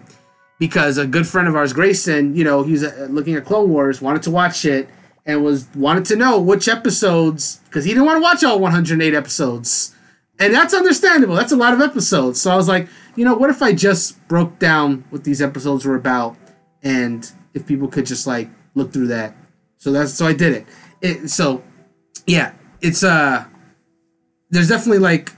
[0.59, 4.01] Because a good friend of ours, Grayson, you know, he's uh, looking at Clone Wars,
[4.01, 4.89] wanted to watch it
[5.27, 9.13] and was wanted to know which episodes because he didn't want to watch all 108
[9.13, 9.95] episodes,
[10.39, 11.35] and that's understandable.
[11.35, 12.41] That's a lot of episodes.
[12.41, 15.85] So I was like, you know, what if I just broke down what these episodes
[15.85, 16.37] were about,
[16.83, 19.35] and if people could just like look through that.
[19.79, 20.67] So that's so I did it.
[21.01, 21.63] It so
[22.27, 23.45] yeah, it's uh
[24.51, 25.33] there's definitely like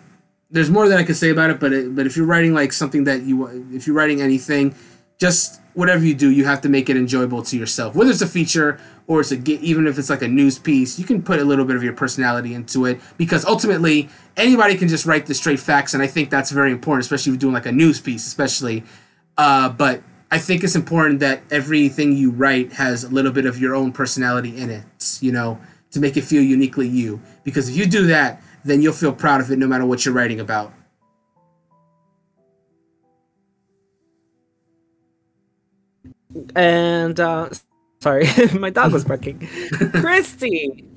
[0.50, 2.72] there's more that I could say about it, but it, but if you're writing like
[2.72, 4.74] something that you if you're writing anything,
[5.18, 7.94] just whatever you do, you have to make it enjoyable to yourself.
[7.94, 11.04] Whether it's a feature or it's a even if it's like a news piece, you
[11.04, 15.06] can put a little bit of your personality into it because ultimately anybody can just
[15.06, 17.66] write the straight facts, and I think that's very important, especially if you're doing like
[17.66, 18.82] a news piece, especially.
[19.36, 23.60] Uh, but I think it's important that everything you write has a little bit of
[23.60, 24.84] your own personality in it,
[25.20, 25.60] you know,
[25.92, 27.20] to make it feel uniquely you.
[27.44, 30.12] Because if you do that, then you'll feel proud of it no matter what you're
[30.12, 30.72] writing about.
[36.54, 37.50] And uh,
[38.00, 38.26] sorry,
[38.58, 39.46] my dog was barking.
[39.92, 40.87] Christy,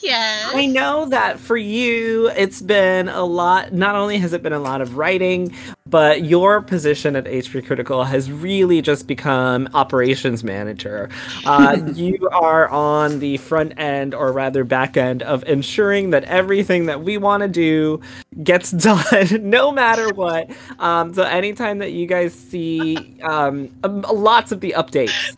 [0.00, 0.52] Yes.
[0.54, 3.72] I know that for you, it's been a lot.
[3.72, 5.54] Not only has it been a lot of writing,
[5.86, 11.08] but your position at HP Critical has really just become operations manager.
[11.44, 16.86] Uh, you are on the front end, or rather back end, of ensuring that everything
[16.86, 18.00] that we want to do
[18.42, 20.48] gets done, no matter what.
[20.78, 25.36] Um, so anytime that you guys see um, lots of the updates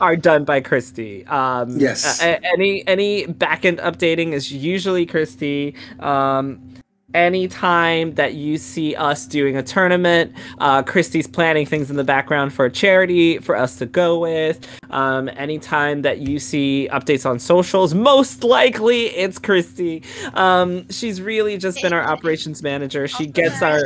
[0.00, 1.26] are done by Christy.
[1.26, 2.22] Um, yes.
[2.22, 5.74] A- any any backend updating is usually Christy.
[6.00, 6.74] Um,
[7.14, 12.52] anytime that you see us doing a tournament, uh, Christy's planning things in the background
[12.52, 14.66] for a charity for us to go with.
[14.90, 20.02] Um, anytime that you see updates on socials, most likely it's Christy.
[20.34, 23.08] Um, she's really just been our operations manager.
[23.08, 23.80] She gets our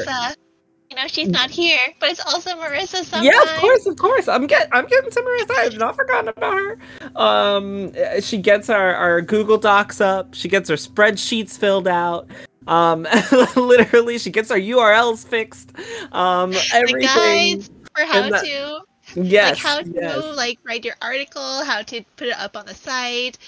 [0.92, 3.24] you know, she's not here, but it's also Marissa sometimes.
[3.24, 4.28] Yeah, of course, of course.
[4.28, 5.56] I'm get I'm getting to Marissa.
[5.56, 6.78] I've not forgotten about her.
[7.16, 10.34] Um, she gets our our Google Docs up.
[10.34, 12.28] She gets her spreadsheets filled out.
[12.66, 13.06] Um,
[13.56, 15.72] literally, she gets our URLs fixed.
[16.12, 18.80] Um, everything guides for how to.
[19.14, 19.50] Yes.
[19.50, 20.36] Like how to yes.
[20.36, 23.38] like write your article, how to put it up on the site.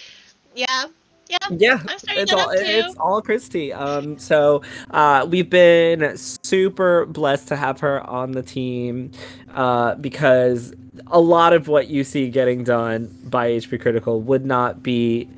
[0.54, 0.86] Yeah,
[1.28, 3.72] yeah, yeah, it's all it's all Christy.
[3.72, 9.10] Um, so uh, we've been super blessed to have her on the team,
[9.54, 10.74] uh, because
[11.08, 15.28] a lot of what you see getting done by HP Critical would not be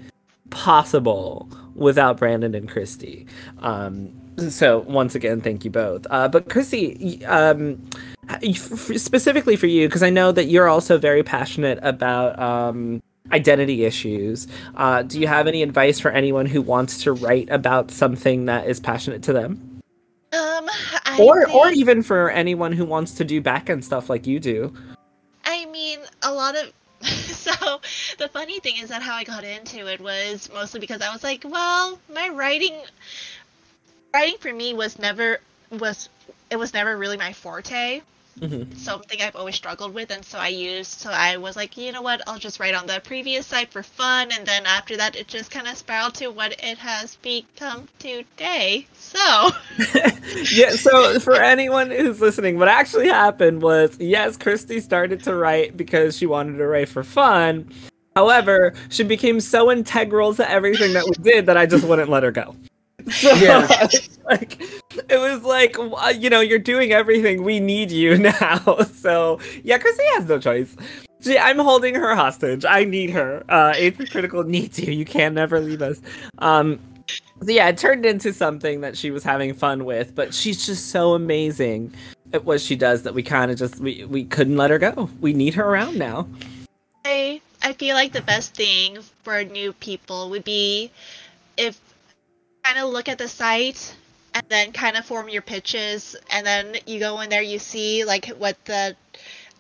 [0.51, 3.27] possible without Brandon and Christy.
[3.59, 4.13] Um,
[4.51, 6.07] so once again, thank you both.
[6.11, 7.83] Uh, but Christy, um,
[8.43, 14.47] specifically for you, because I know that you're also very passionate about um, identity issues.
[14.75, 18.69] Uh, do you have any advice for anyone who wants to write about something that
[18.69, 19.81] is passionate to them?
[20.33, 20.69] Um,
[21.05, 21.55] I or think...
[21.55, 24.75] or even for anyone who wants to do back end stuff like you do.
[25.45, 26.73] I mean, a lot of
[27.07, 27.81] so
[28.19, 31.23] the funny thing is that how I got into it was mostly because I was
[31.23, 32.75] like, well, my writing
[34.15, 35.39] writing for me was never
[35.71, 36.09] was
[36.51, 38.01] it was never really my forte.
[38.41, 38.77] Mhm.
[38.77, 41.01] something I've always struggled with, and so I used.
[41.01, 42.21] So I was like, you know what?
[42.27, 45.51] I'll just write on the previous site for fun, and then after that, it just
[45.51, 48.87] kind of spiraled to what it has become today.
[48.99, 49.19] So
[50.53, 55.77] yeah, so for anyone who's listening, what actually happened was yes, Christy started to write
[55.77, 57.71] because she wanted to write for fun.
[58.15, 62.23] However, she became so integral to everything that we did that I just wouldn't let
[62.23, 62.57] her go.
[63.11, 63.89] So, Yeah.
[64.25, 64.61] like
[65.09, 68.79] it was like uh, you know you're doing everything we need you now.
[68.83, 70.77] So yeah chrissy has no choice.
[71.23, 72.65] She, i'm holding her hostage.
[72.65, 73.45] I need her.
[73.49, 74.93] Uh HP Critical needs you.
[74.93, 76.01] You can never leave us.
[76.39, 76.81] Um
[77.41, 80.91] so yeah it turned into something that she was having fun with but she's just
[80.91, 81.95] so amazing
[82.33, 85.09] at what she does that we kind of just we, we couldn't let her go.
[85.21, 86.27] We need her around now.
[87.05, 90.91] I I feel like the best thing for new people would be
[91.57, 91.81] if
[92.67, 93.95] kind of look at the site
[94.35, 98.05] and then kind of form your pitches and then you go in there you see
[98.05, 98.97] like what the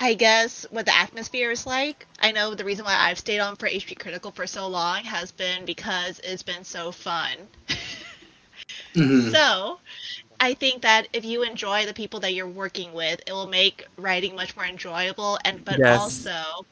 [0.01, 2.07] I guess what the atmosphere is like.
[2.21, 5.33] I know the reason why I've stayed on for HP Critical for so long has
[5.33, 7.37] been because it's been so fun.
[8.95, 9.33] Mhm.
[9.33, 9.81] So,
[10.41, 13.87] I think that if you enjoy the people that you're working with, it will make
[13.97, 15.87] writing much more enjoyable and but Yes.
[15.87, 16.67] also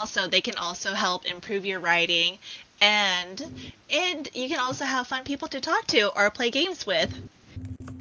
[0.00, 2.38] also they can also help improve your writing
[2.82, 3.46] and
[3.90, 7.16] and you can also have fun people to talk to or play games with.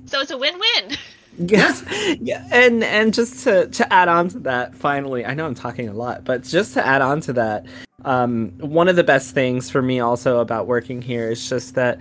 [0.07, 0.97] So it's a win-win.
[1.37, 1.83] Yes.
[2.19, 2.45] Yeah.
[2.51, 5.93] And and just to to add on to that, finally, I know I'm talking a
[5.93, 7.65] lot, but just to add on to that,
[8.03, 11.99] um, one of the best things for me also about working here is just that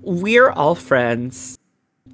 [0.00, 1.58] we're all friends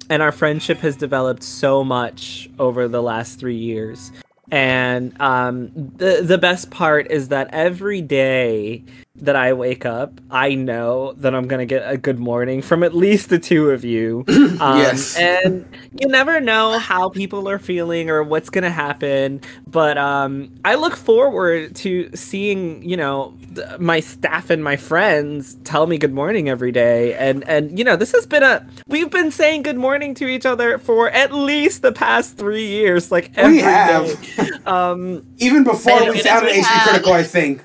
[0.09, 4.11] and our friendship has developed so much over the last three years.
[4.51, 8.83] And um, the the best part is that every day
[9.23, 12.93] that I wake up, I know that I'm gonna get a good morning from at
[12.93, 14.25] least the two of you.
[14.59, 15.17] Um, Yes.
[15.17, 15.65] And
[15.99, 19.41] you never know how people are feeling or what's gonna happen.
[19.67, 25.55] But um, I look forward to seeing, you know, th- my staff and my friends
[25.63, 27.15] tell me good morning every day.
[27.15, 30.45] And and you know, this has been a we've been saying good morning to each
[30.45, 34.05] other for at least the past three years, like every We have.
[34.35, 34.49] day.
[34.65, 37.61] Um, Even before we yes, founded we Critical, I think.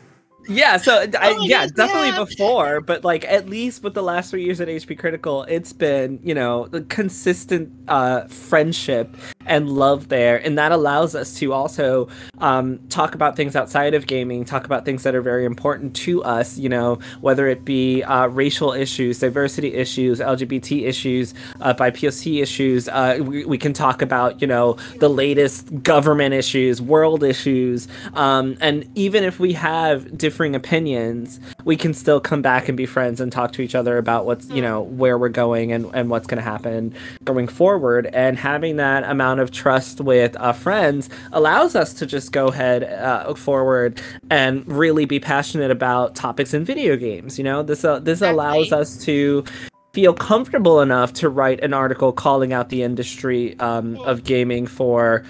[0.49, 2.25] Yeah, so I, Oh, yeah, yes, definitely yeah.
[2.25, 6.19] before, but like at least with the last three years at HP Critical, it's been
[6.23, 9.15] you know the consistent uh, friendship
[9.49, 12.09] and love there, and that allows us to also
[12.39, 16.23] um, talk about things outside of gaming, talk about things that are very important to
[16.23, 16.59] us.
[16.59, 22.89] You know, whether it be uh, racial issues, diversity issues, LGBT issues, uh, BIPOC issues.
[22.89, 28.57] Uh, we, we can talk about you know the latest government issues, world issues, um,
[28.61, 33.21] and even if we have differing opinions, we can still come back and be friends
[33.21, 36.27] and talk to each other about what's you know where we're going and, and what's
[36.27, 38.07] going to happen going forward.
[38.13, 42.85] And having that amount of trust with uh, friends allows us to just go ahead
[42.85, 47.39] uh, forward and really be passionate about topics in video games.
[47.39, 49.45] You know, this uh, this allows us to
[49.93, 55.25] feel comfortable enough to write an article calling out the industry um, of gaming for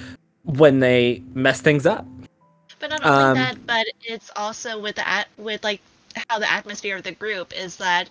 [0.45, 2.07] when they mess things up.
[2.81, 5.81] But not only Um, that, but it's also with the at- with like
[6.29, 8.09] how the atmosphere of the group is that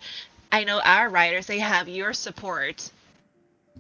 [0.52, 2.90] I know our writers they have your support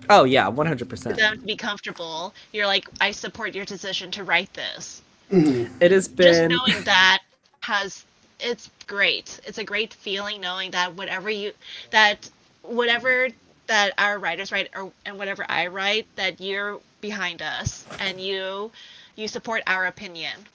[0.09, 1.15] Oh yeah, one hundred for percent.
[1.15, 2.33] them to be comfortable.
[2.51, 5.03] You're like, I support your decision to write this.
[5.31, 5.71] Mhm.
[5.81, 7.19] It has been Just knowing that
[7.61, 8.05] has
[8.39, 9.39] it's great.
[9.45, 11.53] It's a great feeling knowing that whatever you
[11.91, 12.29] that
[12.63, 13.29] whatever
[13.67, 18.71] that our writers write or and whatever I write that you're behind us and you
[19.15, 20.47] you support our opinion.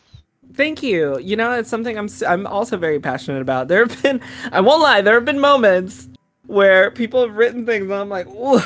[0.55, 1.19] Thank you.
[1.19, 3.69] You know, it's something I'm I'm also very passionate about.
[3.69, 4.21] There have been
[4.53, 6.09] I won't lie, there have been moments
[6.47, 8.61] where people have written things and I'm like, Ooh,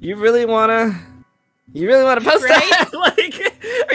[0.00, 0.98] you really wanna
[1.72, 2.90] you really want to post that?
[2.92, 3.37] like,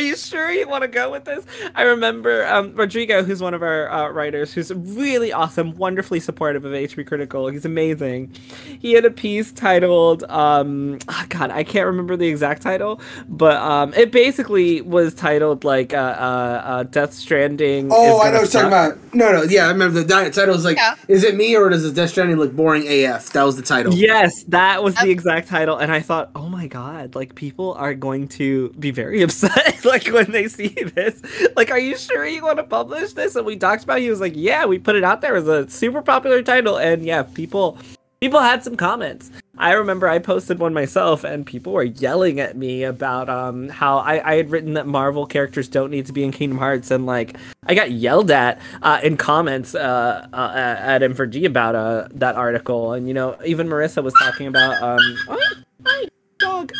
[0.04, 1.46] you sure you want to go with this?
[1.76, 6.66] I remember um, Rodrigo, who's one of our uh, writers, who's really awesome, wonderfully supportive
[6.66, 7.48] of HP Critical.
[7.48, 8.32] He's amazing.
[8.80, 13.58] He had a piece titled, um, oh God, I can't remember the exact title, but
[13.58, 17.90] um, it basically was titled like uh, uh, uh, Death Stranding.
[17.92, 19.14] Oh, is I know what you're talking about.
[19.14, 20.96] No, no, yeah, I remember the di- title was like, Yeah.
[21.08, 23.94] "Is it me or does the Death Stranding look boring AF?" That was the title.
[23.94, 27.94] Yes, that was the exact title, and I thought, oh my god, like people are
[27.94, 31.22] going to be very upset, like when they see this.
[31.56, 33.36] Like, are you sure you want to publish this?
[33.36, 34.00] And we talked about.
[34.00, 34.04] it.
[34.04, 37.06] He was like, yeah, we put it out there as a super popular title, and
[37.06, 37.78] yeah, people,
[38.20, 39.32] people had some comments.
[39.58, 44.00] I remember I posted one myself, and people were yelling at me about um how
[44.00, 47.06] I, I had written that Marvel characters don't need to be in Kingdom Hearts, and
[47.06, 47.38] like
[47.68, 52.94] I got yelled at uh, in comments uh, uh, at M4G about uh, that article,
[52.94, 55.40] and you know even Marissa was talking about um oh,
[55.86, 56.08] hi,
[56.40, 56.72] dog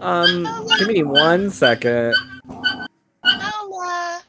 [0.00, 0.48] Um,
[0.78, 2.14] give me one second.
[3.22, 4.22] Nola.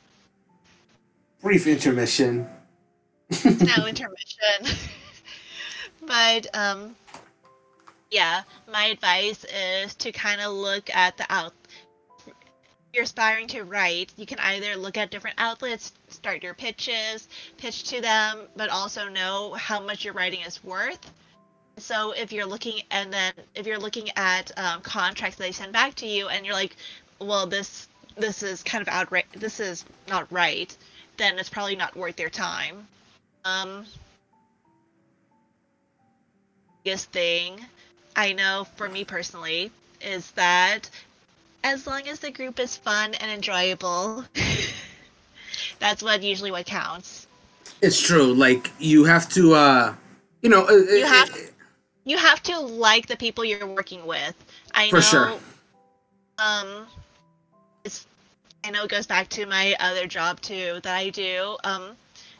[1.41, 2.47] Brief intermission.
[3.45, 4.77] no intermission.
[6.05, 6.95] but um,
[8.09, 8.41] yeah,
[8.71, 11.53] my advice is to kind of look at the out.
[12.27, 12.33] If
[12.93, 17.83] you're aspiring to write, you can either look at different outlets, start your pitches, pitch
[17.85, 20.99] to them, but also know how much your writing is worth.
[21.81, 25.73] So if you're looking, and then if you're looking at um, contracts that they send
[25.73, 26.75] back to you, and you're like,
[27.19, 30.75] well, this this is kind of outright, this is not right,
[31.17, 32.87] then it's probably not worth their time.
[33.45, 33.85] Um,
[36.83, 37.65] biggest thing
[38.15, 39.71] I know for me personally
[40.01, 40.89] is that
[41.63, 44.25] as long as the group is fun and enjoyable,
[45.79, 47.27] that's what usually what counts.
[47.81, 48.33] It's true.
[48.33, 49.95] Like you have to, uh
[50.41, 51.50] you know, uh, You uh, have
[52.03, 54.35] you have to like the people you're working with.
[54.73, 55.01] I For know.
[55.01, 55.39] sure.
[56.37, 56.87] Um,
[57.83, 58.05] it's
[58.63, 61.57] I know it goes back to my other job too that I do.
[61.63, 61.95] Um,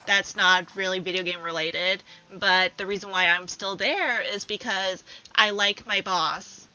[0.05, 2.03] that's not really video game related,
[2.33, 5.03] but the reason why I'm still there is because
[5.35, 6.67] I like my boss.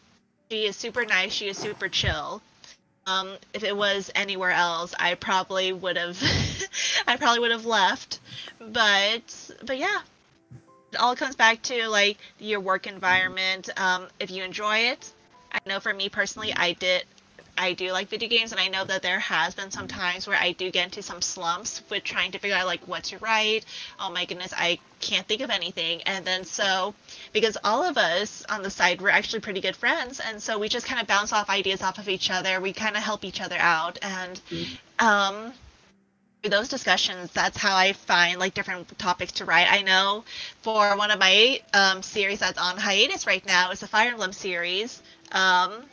[0.51, 1.32] She is super nice.
[1.32, 2.41] She is super chill.
[3.07, 6.20] Um, if it was anywhere else, I probably would have,
[7.07, 8.20] I probably would have left.
[8.59, 10.01] But, but yeah,
[10.97, 13.68] all comes back to like your work environment.
[13.76, 15.12] Um, if you enjoy it,
[15.53, 17.05] I know for me personally, I did.
[17.59, 20.36] I do like video games, and I know that there has been some times where
[20.36, 23.64] I do get into some slumps with trying to figure out like what to write.
[23.99, 26.03] Oh my goodness, I can't think of anything.
[26.03, 26.94] And then so,
[27.32, 30.68] because all of us on the side we're actually pretty good friends, and so we
[30.68, 32.61] just kind of bounce off ideas off of each other.
[32.61, 34.38] We kind of help each other out, and
[34.99, 35.66] um, through
[36.49, 39.70] those discussions, that's how I find like different topics to write.
[39.70, 40.24] I know
[40.62, 44.32] for one of my um, series that's on hiatus right now is the Fire Emblem
[44.32, 45.03] series.
[45.32, 45.84] Um,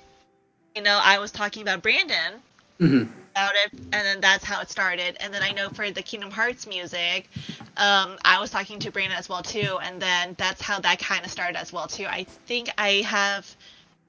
[0.75, 2.33] you know, I was talking about Brandon
[2.79, 3.07] mhm.
[3.31, 5.17] about it, and then that's how it started.
[5.19, 7.29] And then I know for the Kingdom Hearts music,
[7.77, 11.25] um, I was talking to Brandon as well too, and then that's how that kind
[11.25, 12.05] of started as well too.
[12.05, 13.55] I think I have,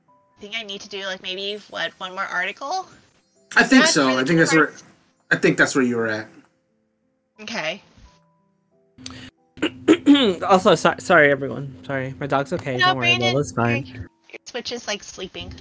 [0.09, 2.87] I think I need to do like maybe what one more article.
[3.57, 4.19] I think so.
[4.19, 4.67] I think that's where.
[4.67, 4.83] hard.
[5.35, 6.29] I think that's where you were at.
[7.41, 7.83] Okay.
[10.49, 11.77] also, so- sorry everyone.
[11.85, 12.77] Sorry, my dog's okay.
[12.77, 13.33] No, Don't worry, Brandon.
[13.33, 13.85] Lola's fine.
[13.85, 13.97] Your,
[14.31, 15.53] your Switch is like sleeping.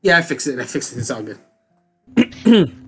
[0.00, 0.58] Yeah, I fixed it.
[0.58, 0.98] I fixed it.
[1.00, 2.72] It's all good.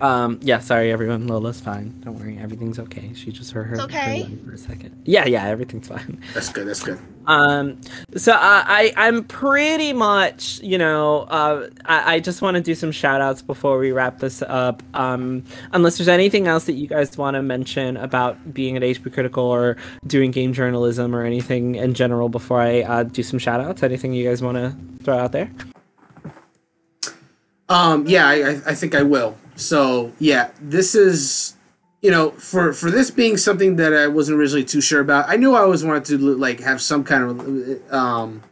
[0.00, 1.26] Um, yeah, sorry everyone.
[1.26, 2.00] Lola's fine.
[2.04, 3.12] Don't worry, everything's okay.
[3.14, 4.22] She just heard her, It's okay?
[4.22, 5.02] her for a second.
[5.04, 6.20] Yeah, yeah, everything's fine.
[6.34, 6.68] That's good.
[6.68, 6.98] That's good.
[7.26, 7.80] Um,
[8.16, 12.74] so uh, I I'm pretty much you know uh I, I just want to do
[12.74, 14.82] some shout outs before we wrap this up.
[14.94, 19.12] Um, unless there's anything else that you guys want to mention about being at HP
[19.12, 19.76] Critical or
[20.06, 23.82] doing game journalism or anything in general before I uh, do some shout outs.
[23.82, 25.50] Anything you guys want to throw out there?
[27.68, 29.36] Um, yeah, I, I, I think I will.
[29.58, 31.56] So yeah, this is,
[32.00, 35.28] you know, for for this being something that I wasn't originally too sure about.
[35.28, 38.42] I knew I always wanted to like have some kind of, um,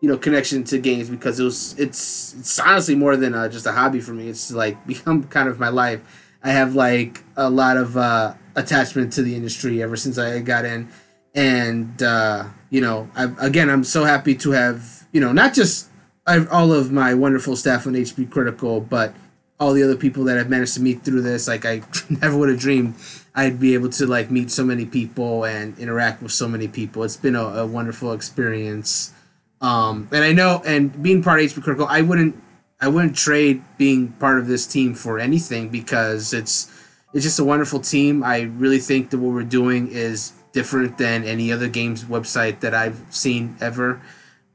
[0.00, 3.64] you know, connection to games because it was it's it's honestly more than uh, just
[3.66, 4.28] a hobby for me.
[4.28, 6.00] It's like become kind of my life.
[6.42, 10.64] I have like a lot of uh, attachment to the industry ever since I got
[10.64, 10.88] in,
[11.32, 15.90] and uh, you know, I, again, I'm so happy to have you know not just
[16.26, 19.14] all of my wonderful staff on HP Critical, but
[19.58, 21.48] all the other people that I've managed to meet through this.
[21.48, 22.94] Like I never would have dreamed
[23.34, 27.04] I'd be able to like meet so many people and interact with so many people.
[27.04, 29.12] It's been a, a wonderful experience.
[29.60, 32.42] Um, and I know, and being part of HP Critical, I wouldn't,
[32.80, 36.72] I wouldn't trade being part of this team for anything because it's,
[37.12, 38.24] it's just a wonderful team.
[38.24, 42.72] I really think that what we're doing is different than any other games website that
[42.72, 44.00] I've seen ever.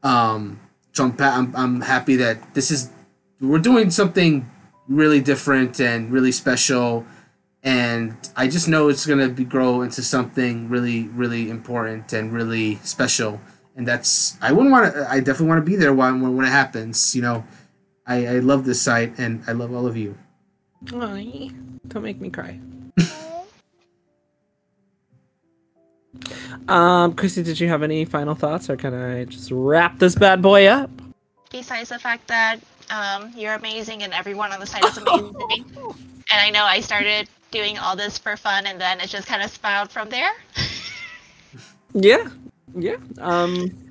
[0.01, 0.59] Um,
[0.93, 2.89] so I'm, I'm, I'm happy that this is
[3.39, 4.49] we're doing something
[4.91, 7.05] really different and really special
[7.63, 12.33] and i just know it's going to be grow into something really really important and
[12.33, 13.39] really special
[13.75, 16.45] and that's i wouldn't want to i definitely want to be there when, when, when
[16.45, 17.43] it happens you know
[18.05, 20.17] I, I love this site and i love all of you
[20.93, 21.49] Aw,
[21.87, 22.59] don't make me cry.
[26.67, 30.41] Um, Chrissy, did you have any final thoughts, or can I just wrap this bad
[30.41, 30.89] boy up?
[31.49, 32.59] Besides the fact that
[32.91, 35.35] um, you're amazing and everyone on the site is amazing,
[35.77, 35.95] and
[36.31, 39.49] I know I started doing all this for fun, and then it just kind of
[39.51, 40.31] spiraled from there.
[41.93, 42.29] Yeah,
[42.73, 42.95] yeah.
[43.19, 43.90] Um,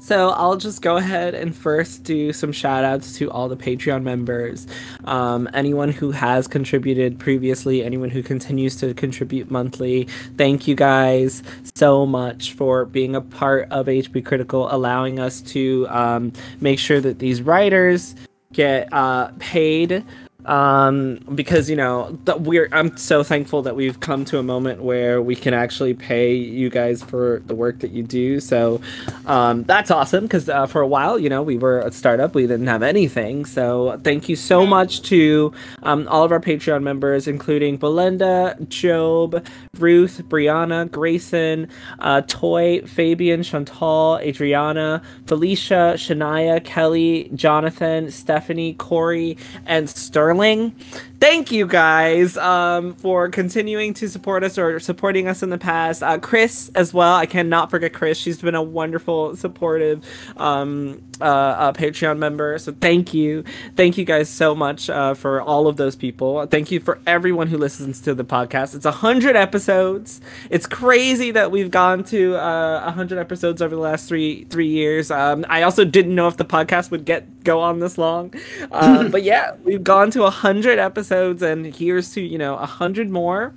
[0.00, 4.02] So I'll just go ahead and first do some shout outs to all the Patreon
[4.02, 4.66] members.
[5.04, 10.04] Um, anyone who has contributed previously, anyone who continues to contribute monthly.
[10.36, 11.42] Thank you guys
[11.74, 17.00] so much for being a part of HP Critical, allowing us to um, make sure
[17.00, 18.14] that these writers
[18.52, 20.04] get uh, paid
[20.48, 25.20] um, because you know we're I'm so thankful that we've come to a moment where
[25.20, 28.40] we can actually pay you guys for the work that you do.
[28.40, 28.80] So
[29.26, 32.46] um, that's awesome because uh, for a while, you know, we were a startup, we
[32.46, 33.44] didn't have anything.
[33.44, 39.46] So thank you so much to um, all of our Patreon members, including Belinda, Job,
[39.78, 41.68] Ruth, Brianna, Grayson,
[41.98, 49.36] uh, Toy, Fabian, Chantal, Adriana, Felicia, Shania, Kelly, Jonathan, Stephanie, Corey,
[49.66, 50.72] and Sterling darling.
[51.20, 56.00] Thank you guys um, for continuing to support us or supporting us in the past.
[56.00, 57.16] Uh, Chris as well.
[57.16, 58.18] I cannot forget Chris.
[58.18, 60.04] She's been a wonderful, supportive
[60.36, 62.56] um, uh, uh, Patreon member.
[62.58, 63.42] So thank you,
[63.74, 66.46] thank you guys so much uh, for all of those people.
[66.46, 68.76] Thank you for everyone who listens to the podcast.
[68.76, 70.20] It's a hundred episodes.
[70.50, 74.68] It's crazy that we've gone to uh, a hundred episodes over the last three three
[74.68, 75.10] years.
[75.10, 78.32] Um, I also didn't know if the podcast would get go on this long,
[78.70, 81.07] um, but yeah, we've gone to a hundred episodes,
[81.42, 83.54] and here's to you know a hundred more.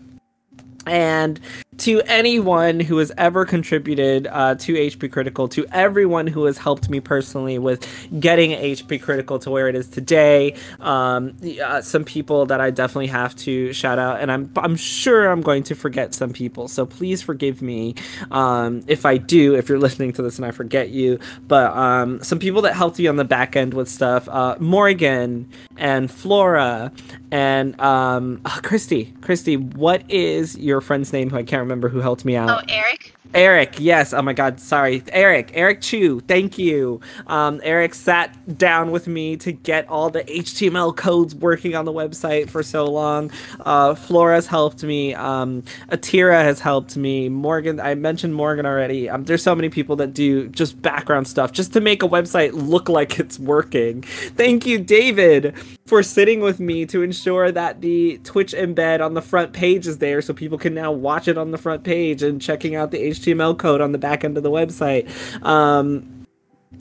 [0.88, 1.40] And
[1.82, 6.92] to anyone who has ever contributed uh, to HP Critical, to everyone who has helped
[6.92, 7.88] me personally with
[8.20, 10.54] getting HP Critical to where it is today.
[10.80, 15.28] Um, uh, some people that I definitely have to shout out, and I'm I'm sure
[15.28, 16.68] I'm going to forget some people.
[16.68, 17.96] So please forgive me
[18.30, 19.56] um, if I do.
[19.56, 23.00] If you're listening to this and I forget you, but um, some people that helped
[23.00, 26.92] me on the back end with stuff: uh, Morgan and Flora
[27.32, 29.16] and um, oh, Christy.
[29.22, 31.32] Christy, what is your friend's name?
[31.32, 32.50] Who I can't remember remember who helped me out.
[32.50, 33.11] Oh, Eric.
[33.34, 34.14] Eric, yes.
[34.14, 35.52] Oh my God, sorry, Eric.
[35.54, 37.00] Eric Chu, thank you.
[37.28, 41.94] Um, Eric sat down with me to get all the HTML codes working on the
[41.94, 43.32] website for so long.
[43.62, 45.16] Uh, Flora's helped me.
[45.16, 47.30] Um, Atira has helped me.
[47.30, 49.10] Morgan, I mentioned Morgan already.
[49.10, 52.52] Um, there's so many people that do just background stuff just to make a website
[52.54, 54.02] look like it's working.
[54.02, 55.56] Thank you, David,
[55.86, 60.00] for sitting with me to ensure that the Twitch embed on the front page is
[60.00, 62.98] there so people can now watch it on the front page and checking out the
[62.98, 65.08] HTML HTML code on the back end of the website.
[65.46, 66.22] Um,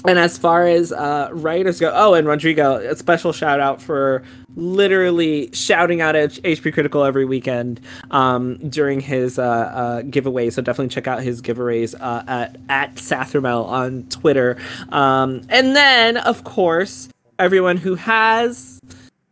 [0.06, 4.22] and as far as uh, writers go, oh, and Rodrigo, a special shout out for
[4.56, 7.80] literally shouting out at HP Critical every weekend
[8.10, 10.54] um, during his uh, uh, giveaways.
[10.54, 14.56] So definitely check out his giveaways uh, at at Sathermel on Twitter.
[14.90, 18.80] Um, and then, of course, everyone who has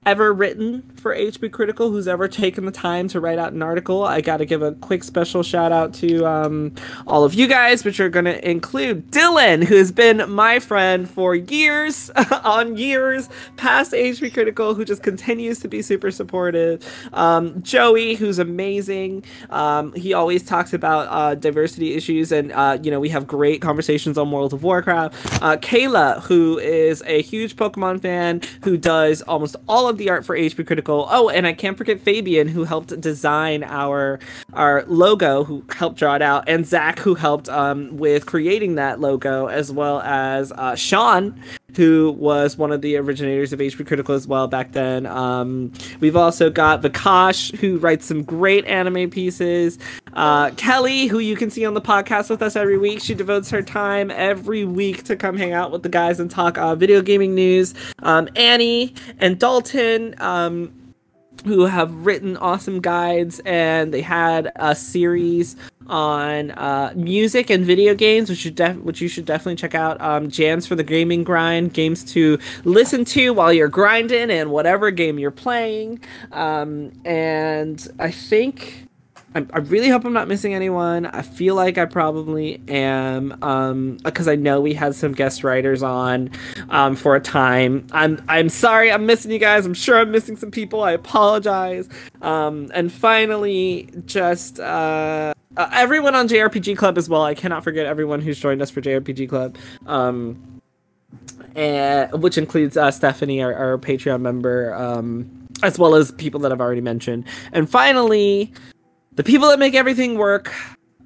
[0.04, 4.04] ever written for HP Critical who's ever taken the time to write out an article.
[4.04, 6.72] I got to give a quick special shout out to um,
[7.06, 11.08] all of you guys, which are going to include Dylan, who has been my friend
[11.08, 12.10] for years
[12.44, 16.84] on years past HP Critical, who just continues to be super supportive.
[17.12, 19.24] Um, Joey, who's amazing.
[19.50, 23.60] Um, he always talks about uh, diversity issues, and uh, you know we have great
[23.60, 25.42] conversations on World of Warcraft.
[25.42, 30.24] Uh, Kayla, who is a huge Pokemon fan, who does almost all of the art
[30.24, 34.18] for HP Critical Oh, and I can't forget Fabian, who helped design our
[34.52, 39.00] our logo, who helped draw it out, and Zach, who helped um, with creating that
[39.00, 41.40] logo, as well as uh, Sean,
[41.76, 45.06] who was one of the originators of HP Critical as well back then.
[45.06, 49.78] Um, we've also got Vikash, who writes some great anime pieces.
[50.14, 53.50] Uh, Kelly, who you can see on the podcast with us every week, she devotes
[53.50, 57.02] her time every week to come hang out with the guys and talk uh, video
[57.02, 57.74] gaming news.
[58.00, 60.14] Um, Annie and Dalton.
[60.18, 60.72] Um,
[61.44, 67.94] who have written awesome guides and they had a series on uh, music and video
[67.94, 70.00] games which you def- which you should definitely check out.
[70.00, 74.90] Um, jams for the gaming grind games to listen to while you're grinding and whatever
[74.90, 76.00] game you're playing.
[76.32, 78.87] Um, and i think
[79.34, 81.06] I, I really hope I'm not missing anyone.
[81.06, 85.82] I feel like I probably am, um, because I know we had some guest writers
[85.82, 86.30] on,
[86.70, 87.86] um, for a time.
[87.92, 89.66] I'm I'm sorry I'm missing you guys.
[89.66, 90.82] I'm sure I'm missing some people.
[90.82, 91.88] I apologize.
[92.22, 97.22] Um, and finally, just uh, uh, everyone on JRPG Club as well.
[97.22, 99.56] I cannot forget everyone who's joined us for JRPG Club.
[99.86, 100.60] Um,
[101.54, 105.28] and, which includes uh, Stephanie, our, our Patreon member, um,
[105.62, 107.24] as well as people that I've already mentioned.
[107.52, 108.52] And finally,
[109.18, 110.54] the people that make everything work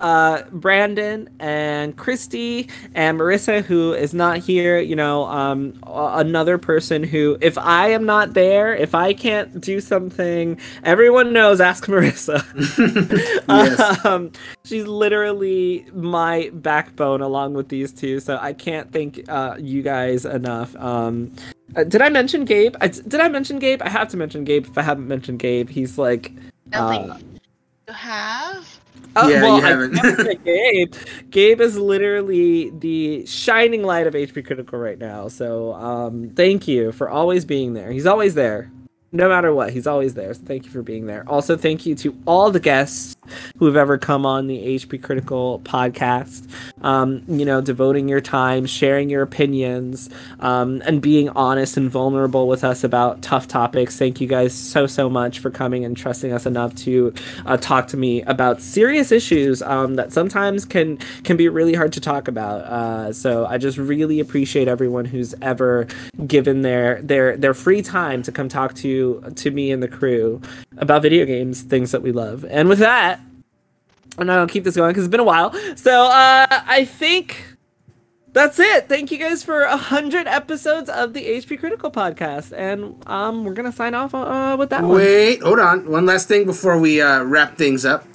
[0.02, 4.78] uh, Brandon and Christy and Marissa, who is not here.
[4.78, 9.80] You know, um, another person who, if I am not there, if I can't do
[9.80, 11.60] something, everyone knows.
[11.60, 12.42] Ask Marissa.
[13.48, 14.04] yes.
[14.04, 14.32] um,
[14.64, 18.20] she's literally my backbone along with these two.
[18.20, 20.76] So I can't thank uh, you guys enough.
[20.76, 21.32] Um,
[21.76, 22.76] uh, did I mention Gabe?
[22.82, 23.80] I, did I mention Gabe?
[23.80, 24.66] I have to mention Gabe.
[24.66, 26.32] If I haven't mentioned Gabe, he's like.
[26.74, 27.31] Uh, you
[27.92, 28.80] have.
[29.14, 30.44] Oh, yeah, well, you haven't.
[30.44, 30.94] Gabe.
[31.30, 35.28] Gabe is literally the shining light of HP Critical right now.
[35.28, 37.92] So, um, thank you for always being there.
[37.92, 38.70] He's always there
[39.12, 40.32] no matter what, he's always there.
[40.32, 41.24] So thank you for being there.
[41.28, 43.14] Also, thank you to all the guests
[43.58, 46.48] who have ever come on the HP Critical podcast.
[46.82, 50.10] Um, you know, devoting your time, sharing your opinions,
[50.40, 53.96] um, and being honest and vulnerable with us about tough topics.
[53.96, 57.12] Thank you guys so so much for coming and trusting us enough to
[57.46, 61.92] uh, talk to me about serious issues um, that sometimes can can be really hard
[61.92, 62.60] to talk about.
[62.62, 65.86] Uh, so I just really appreciate everyone who's ever
[66.26, 70.40] given their their their free time to come talk to to me and the crew
[70.78, 72.44] about video games, things that we love.
[72.48, 73.20] And with that,
[74.18, 75.52] and I'll keep this going because it's been a while.
[75.76, 77.56] So uh, I think
[78.32, 78.88] that's it.
[78.88, 83.54] Thank you guys for a hundred episodes of the HP Critical podcast, and um, we're
[83.54, 84.84] gonna sign off uh, with that.
[84.84, 85.46] Wait, one.
[85.46, 85.90] hold on.
[85.90, 88.06] One last thing before we uh, wrap things up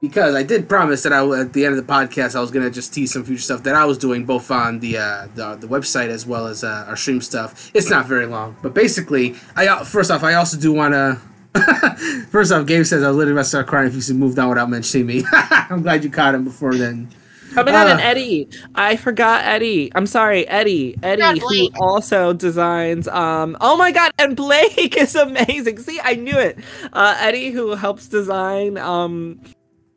[0.00, 2.70] because I did promise that I at the end of the podcast I was gonna
[2.70, 5.68] just tease some future stuff that I was doing both on the uh, the, the
[5.68, 7.70] website as well as uh, our stream stuff.
[7.72, 11.20] It's not very long, but basically, I first off I also do want to.
[12.30, 14.48] first off, Gabe says I was literally about to start crying if you moved on
[14.48, 15.24] without mentioning me.
[15.32, 17.10] I'm glad you caught him before then.
[17.52, 18.48] Coming on, uh, and Eddie.
[18.74, 19.92] I forgot Eddie.
[19.94, 20.96] I'm sorry, Eddie.
[21.02, 23.06] Eddie, who also designs.
[23.08, 23.56] Um.
[23.60, 25.78] Oh my God, and Blake is amazing.
[25.78, 26.58] See, I knew it.
[26.92, 28.78] Uh, Eddie, who helps design.
[28.78, 29.40] Um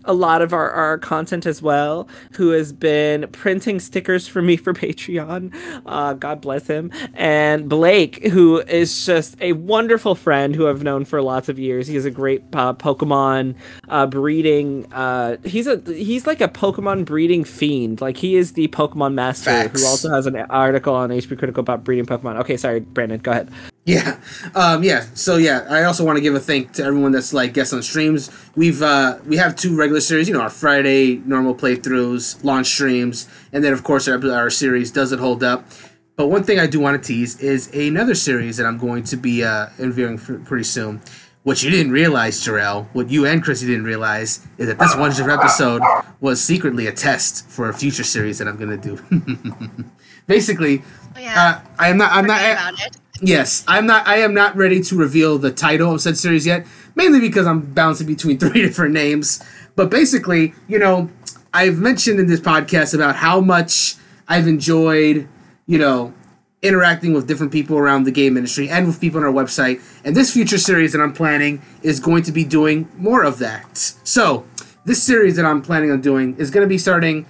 [0.06, 4.58] a lot of our, our content as well, who has been printing stickers for me
[4.58, 5.54] for Patreon.
[5.86, 6.92] Uh, God bless him.
[7.14, 11.88] And Blake, who is just a wonderful friend who I've known for lots of years.
[11.88, 13.56] He is a great uh, Pokemon
[13.90, 14.92] uh, breeding.
[14.94, 18.02] Uh, he's a he's like a Pokemon breeding fiend.
[18.02, 19.82] Like he is the Pokemon master Facts.
[19.82, 22.40] who also has an article on HP Critical about breeding Pokemon.
[22.42, 23.52] Okay, sorry, Brandon, go ahead.
[23.86, 24.18] Yeah,
[24.56, 25.06] um, yeah.
[25.14, 27.84] So yeah, I also want to give a thank to everyone that's like guests on
[27.84, 28.32] streams.
[28.56, 33.30] We've uh, we have two regular series, you know, our Friday normal playthroughs, launch streams,
[33.54, 35.68] and then of course our, our series does it hold up.
[36.16, 39.18] But one thing I do want to tease is another series that I'm going to
[39.18, 41.02] be uh, interviewing pretty soon.
[41.44, 45.12] What you didn't realize, Jarrell, what you and Chrissy didn't realize, is that this one
[45.30, 45.84] episode
[46.20, 49.86] was secretly a test for a future series that I'm going to do.
[50.28, 50.82] Basically,
[51.16, 51.62] oh, yeah.
[51.64, 52.12] uh, I am not.
[52.14, 52.98] I'm not.
[53.22, 54.06] Yes, I'm not.
[54.08, 57.62] I am not ready to reveal the title of said series yet, mainly because I'm
[57.62, 59.44] bouncing between three different names.
[59.76, 61.10] But basically, you know,
[61.54, 63.96] I've mentioned in this podcast about how much
[64.28, 65.28] I've enjoyed,
[65.66, 66.14] you know,
[66.62, 69.82] interacting with different people around the game industry and with people on our website.
[70.04, 73.78] And this future series that I'm planning is going to be doing more of that.
[74.04, 74.46] So,
[74.84, 77.26] this series that I'm planning on doing is going to be starting.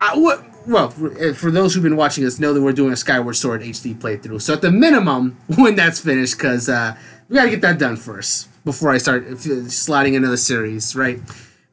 [0.00, 2.96] Uh, what well, for, for, those who've been watching us, know that we're doing a
[2.96, 4.40] Skyward Sword HD playthrough.
[4.42, 6.96] So at the minimum, when that's finished, because uh,
[7.28, 11.20] we got to get that done first before I start sliding into the series, right?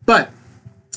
[0.05, 0.31] But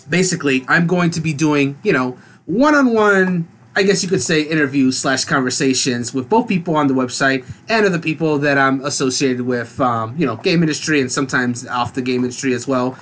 [0.09, 3.49] basically, I'm going to be doing, you know, one-on-one.
[3.75, 7.87] I guess you could say interviews slash conversations with both people on the website and
[7.87, 12.03] other people that I'm associated with, um, you know, game industry and sometimes off the
[12.03, 12.99] game industry as well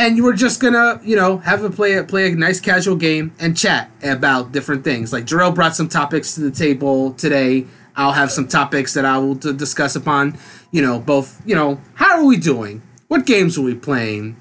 [0.00, 3.32] and you were just gonna, you know, have a play play a nice casual game
[3.38, 5.12] and chat about different things.
[5.12, 7.66] Like Jarrell brought some topics to the table today.
[7.94, 10.38] I'll have some topics that I will discuss upon.
[10.70, 11.42] You know, both.
[11.46, 12.80] You know, how are we doing?
[13.08, 14.38] What games are we playing?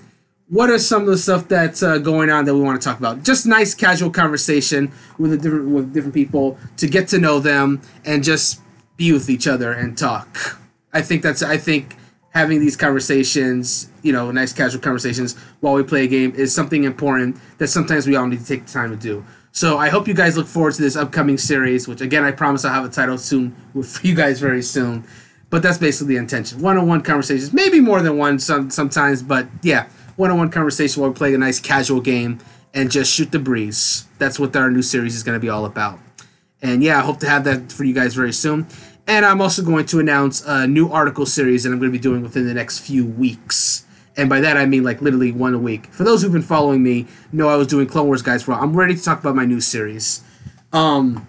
[0.47, 2.97] What are some of the stuff that's uh, going on that we want to talk
[2.97, 3.23] about?
[3.23, 8.23] Just nice casual conversation with different with different people to get to know them and
[8.23, 8.61] just
[8.95, 10.57] be with each other and talk.
[10.93, 11.97] I think that's I think
[12.31, 16.83] having these conversations, you know, nice casual conversations while we play a game is something
[16.83, 19.25] important that sometimes we all need to take the time to do.
[19.51, 22.63] So I hope you guys look forward to this upcoming series, which again I promise
[22.65, 25.05] I'll have a title soon for you guys very soon.
[25.49, 26.61] But that's basically the intention.
[26.61, 31.33] One-on-one conversations, maybe more than one some sometimes, but yeah, one-on-one conversation while we play
[31.33, 32.37] a nice casual game
[32.73, 34.05] and just shoot the breeze.
[34.19, 35.99] That's what our new series is going to be all about.
[36.61, 38.67] And yeah, I hope to have that for you guys very soon.
[39.09, 42.01] And I'm also going to announce a new article series that I'm going to be
[42.01, 43.83] doing within the next few weeks.
[44.15, 45.87] And by that I mean like literally one a week.
[45.87, 48.51] For those who've been following me, know I was doing Clone Wars guys for.
[48.51, 50.21] I'm ready to talk about my new series.
[50.71, 51.25] Um,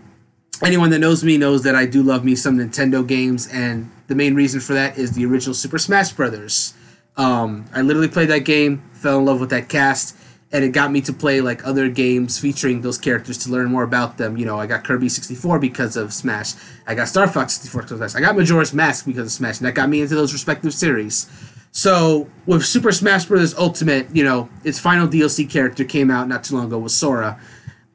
[0.63, 4.15] anyone that knows me knows that I do love me some Nintendo games, and the
[4.15, 6.75] main reason for that is the original Super Smash Brothers.
[7.17, 10.15] Um, I literally played that game, fell in love with that cast,
[10.53, 13.85] and it got me to play like other games featuring those characters to learn more
[13.85, 14.37] about them.
[14.37, 16.55] You know, I got Kirby 64 because of Smash.
[16.87, 18.21] I got Star Fox 64 because of Smash.
[18.21, 21.29] I got Majora's Mask because of Smash, and that got me into those respective series.
[21.73, 23.55] So with Super Smash Bros.
[23.57, 27.39] Ultimate, you know, its final DLC character came out not too long ago with Sora.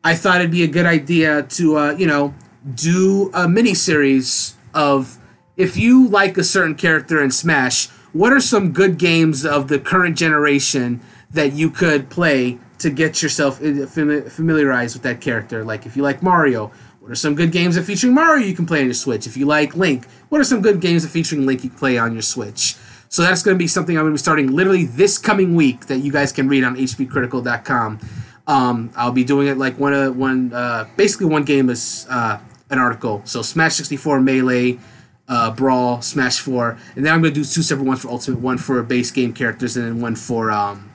[0.03, 2.33] I thought it'd be a good idea to, uh, you know,
[2.73, 5.17] do a mini series of
[5.57, 9.79] if you like a certain character in Smash, what are some good games of the
[9.79, 11.01] current generation
[11.35, 15.63] that you could play to get yourself familiarized with that character?
[15.63, 18.65] Like if you like Mario, what are some good games that featuring Mario you can
[18.65, 19.27] play on your Switch?
[19.27, 21.97] If you like Link, what are some good games that featuring Link you can play
[21.97, 22.75] on your Switch?
[23.09, 25.85] So that's going to be something I'm going to be starting literally this coming week
[25.85, 27.99] that you guys can read on hpcritical.com.
[28.47, 32.39] Um, I'll be doing it like one uh, one uh, basically one game is uh,
[32.69, 33.21] an article.
[33.25, 34.79] So Smash 64 Melee,
[35.27, 38.57] uh, Brawl, Smash 4, and then I'm gonna do two separate ones for Ultimate, one
[38.57, 40.91] for base game characters and then one for um,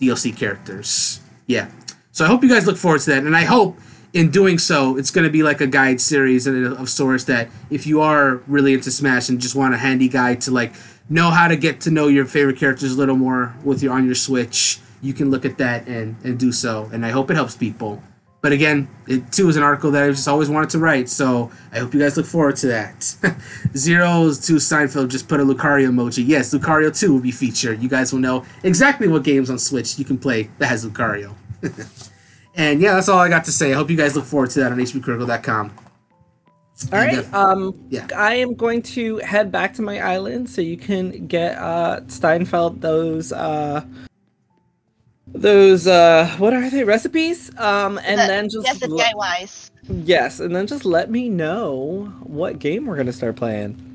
[0.00, 1.20] DLC characters.
[1.46, 1.70] Yeah.
[2.12, 3.78] So I hope you guys look forward to that, and I hope
[4.12, 7.86] in doing so, it's going to be like a guide series of sorts that if
[7.86, 10.72] you are really into Smash and just want a handy guide to like
[11.08, 14.06] know how to get to know your favorite characters a little more with your on
[14.06, 16.90] your Switch, you can look at that and, and do so.
[16.92, 18.02] And I hope it helps people.
[18.42, 21.50] But again, it too is an article that I just always wanted to write, so
[21.72, 23.02] I hope you guys look forward to that.
[23.76, 26.26] Zeros to Seinfeld just put a Lucario emoji.
[26.26, 27.82] Yes, Lucario 2 will be featured.
[27.82, 31.34] You guys will know exactly what games on Switch you can play that has Lucario.
[32.54, 33.72] and yeah, that's all I got to say.
[33.72, 35.72] I hope you guys look forward to that on hpcritical.com.
[36.92, 37.34] All right.
[37.34, 38.06] Um, yeah.
[38.16, 42.80] I am going to head back to my island so you can get uh, Steinfeld
[42.80, 43.84] those uh,
[45.32, 47.50] those uh, what are they recipes?
[47.58, 49.70] Um, and the, then just yes, the DIYs.
[50.04, 53.89] Yes, and then just let me know what game we're gonna start playing.